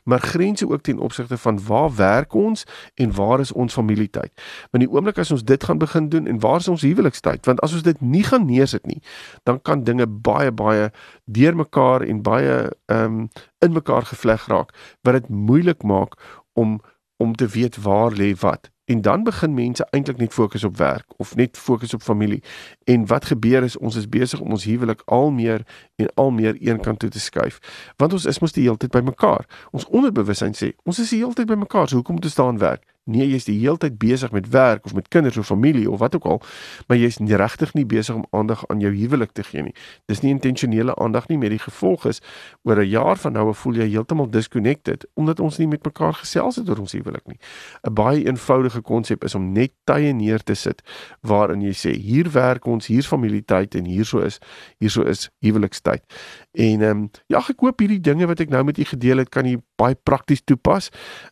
maar 0.03 0.19
grense 0.19 0.69
ook 0.69 0.81
ten 0.81 0.99
opsigte 0.99 1.37
van 1.37 1.59
waar 1.67 1.95
werk 1.95 2.33
ons 2.33 2.65
en 2.95 3.15
waar 3.15 3.39
is 3.39 3.51
ons 3.51 3.73
familietyd. 3.73 4.31
Want 4.71 4.83
die 4.83 4.89
oomblik 4.91 5.17
as 5.17 5.31
ons 5.31 5.43
dit 5.43 5.63
gaan 5.63 5.77
begin 5.77 6.09
doen 6.09 6.27
en 6.27 6.39
waar 6.39 6.59
is 6.59 6.67
ons 6.67 6.81
huwelikstyd? 6.81 7.45
Want 7.45 7.61
as 7.61 7.73
ons 7.73 7.83
dit 7.83 8.01
nie 8.01 8.23
gaan 8.23 8.45
neersit 8.45 8.85
nie, 8.85 9.01
dan 9.43 9.61
kan 9.61 9.83
dinge 9.83 10.07
baie 10.07 10.51
baie 10.51 10.91
deurmekaar 11.25 12.01
en 12.01 12.21
baie 12.21 12.69
ehm 12.85 13.03
um, 13.03 13.29
in 13.59 13.71
mekaar 13.75 14.05
gevleg 14.05 14.45
raak 14.47 14.69
wat 15.03 15.13
dit 15.13 15.29
moeilik 15.29 15.83
maak 15.83 16.15
om 16.53 16.79
om 17.17 17.35
te 17.35 17.47
weet 17.47 17.81
waar 17.83 18.11
lê 18.11 18.33
wat. 18.39 18.71
En 18.89 19.01
dan 19.01 19.23
begin 19.23 19.53
mense 19.53 19.87
eintlik 19.89 20.17
net 20.17 20.33
fokus 20.33 20.63
op 20.63 20.77
werk 20.77 21.05
of 21.17 21.35
net 21.35 21.57
fokus 21.57 21.93
op 21.93 22.01
familie. 22.01 22.43
En 22.83 23.05
wat 23.05 23.25
gebeur 23.25 23.63
is 23.63 23.77
ons 23.77 23.95
is 23.95 24.09
besig 24.09 24.39
om 24.39 24.51
ons 24.51 24.63
huwelik 24.63 25.01
al 25.05 25.31
meer 25.31 25.61
en 25.95 26.09
al 26.13 26.31
meer 26.31 26.55
eenkant 26.55 26.99
toe 26.99 27.09
te 27.09 27.19
skuif. 27.19 27.59
Want 27.97 28.13
ons 28.13 28.25
is 28.25 28.39
mos 28.39 28.51
die 28.51 28.63
hele 28.63 28.77
tyd 28.77 28.89
by 28.91 29.03
mekaar. 29.05 29.45
Ons 29.71 29.85
onderbewussyn 29.93 30.57
sê, 30.57 30.71
ons 30.89 30.99
is 30.99 31.13
die 31.13 31.21
hele 31.21 31.37
tyd 31.37 31.45
by 31.51 31.59
mekaar, 31.61 31.85
so 31.85 32.01
hoekom 32.01 32.17
moet 32.17 32.25
ons 32.31 32.33
staan 32.33 32.57
werk? 32.57 32.81
Nee, 33.09 33.25
jy's 33.25 33.47
die 33.49 33.57
hele 33.57 33.79
tyd 33.81 33.97
besig 33.97 34.31
met 34.35 34.49
werk 34.53 34.85
of 34.85 34.93
met 34.93 35.07
kinders 35.09 35.37
of 35.37 35.49
familie 35.49 35.89
of 35.89 35.99
wat 35.99 36.15
ook 36.15 36.25
al, 36.29 36.41
maar 36.87 36.97
jy's 36.97 37.17
nie 37.19 37.35
regtig 37.35 37.73
nie 37.73 37.85
besig 37.89 38.15
om 38.15 38.25
aandag 38.29 38.61
aan 38.69 38.83
jou 38.83 38.91
huwelik 38.93 39.31
te 39.33 39.43
gee 39.43 39.63
nie. 39.65 39.73
Dis 40.05 40.21
nie 40.21 40.29
intentionele 40.35 40.95
aandag 40.95 41.27
nie, 41.31 41.37
met 41.41 41.49
die 41.49 41.61
gevolg 41.63 42.05
is 42.05 42.21
oor 42.63 42.77
'n 42.77 42.89
jaar 42.89 43.17
van 43.17 43.33
nou 43.33 43.49
af 43.49 43.57
voel 43.57 43.81
jy 43.81 43.89
heeltemal 43.89 44.29
disconnected 44.29 45.07
omdat 45.15 45.39
ons 45.39 45.57
nie 45.57 45.67
met 45.67 45.83
mekaar 45.83 46.13
gesels 46.13 46.55
het 46.55 46.69
oor 46.69 46.79
ons 46.79 46.91
huwelik 46.91 47.25
nie. 47.27 47.39
'n 47.83 47.93
Baie 47.93 48.25
eenvoudige 48.25 48.81
konsep 48.81 49.23
is 49.23 49.35
om 49.35 49.51
net 49.51 49.71
tye 49.83 50.13
neer 50.13 50.43
te 50.43 50.53
sit 50.53 50.81
waarin 51.21 51.61
jy 51.61 51.73
sê 51.73 51.91
hier 51.95 52.29
werk 52.31 52.65
ons, 52.65 52.87
hier's 52.87 53.07
familietyd 53.07 53.75
en 53.75 53.85
hierso 53.85 54.19
is 54.19 54.39
hierso 54.79 55.01
is 55.01 55.29
huwelikstyd. 55.39 56.03
En 56.51 56.81
ehm 56.81 56.97
um, 56.97 57.09
ja, 57.27 57.39
ek 57.49 57.59
hoop 57.59 57.79
hierdie 57.79 57.99
dinge 57.99 58.27
wat 58.27 58.39
ek 58.39 58.49
nou 58.49 58.63
met 58.63 58.77
u 58.77 58.83
gedeel 58.83 59.17
het 59.17 59.29
kan 59.29 59.45
jy 59.45 59.57
baie 59.77 59.95
prakties 59.95 60.43
toepas. 60.43 60.89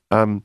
Ehm 0.10 0.22
um, 0.22 0.44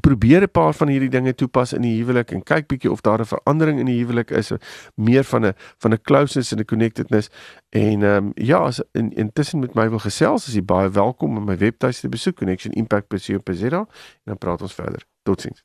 probeer 0.00 0.42
'n 0.42 0.50
paar 0.50 0.74
van 0.74 0.88
hierdie 0.88 1.08
dinge 1.08 1.34
toepas 1.34 1.72
in 1.72 1.82
die 1.82 1.96
huwelik 1.98 2.30
en 2.30 2.42
kyk 2.42 2.66
bietjie 2.66 2.90
of 2.90 3.00
daar 3.00 3.20
'n 3.20 3.24
verandering 3.24 3.78
in 3.78 3.86
die 3.86 3.98
huwelik 3.98 4.30
is, 4.30 4.52
meer 4.94 5.24
van 5.24 5.46
'n 5.46 5.54
van 5.78 5.92
'n 5.92 6.00
closeness 6.02 6.52
en 6.52 6.58
'n 6.58 6.64
connectedness. 6.64 7.28
En 7.70 8.02
ehm 8.02 8.16
um, 8.16 8.32
ja, 8.34 8.58
as 8.58 8.82
in 8.92 9.12
intussen 9.12 9.58
met 9.58 9.74
my 9.74 9.88
wil 9.88 9.98
gesels, 9.98 10.46
is 10.48 10.54
jy 10.54 10.64
baie 10.64 10.90
welkom 10.90 11.36
om 11.36 11.44
my 11.44 11.56
webtuiste 11.56 12.00
te 12.02 12.08
besoek 12.08 12.36
connectionimpact.co.za 12.36 13.78
en 13.78 13.86
dan 14.24 14.38
praat 14.38 14.62
ons 14.62 14.74
verder. 14.74 15.04
Totsiens. 15.22 15.64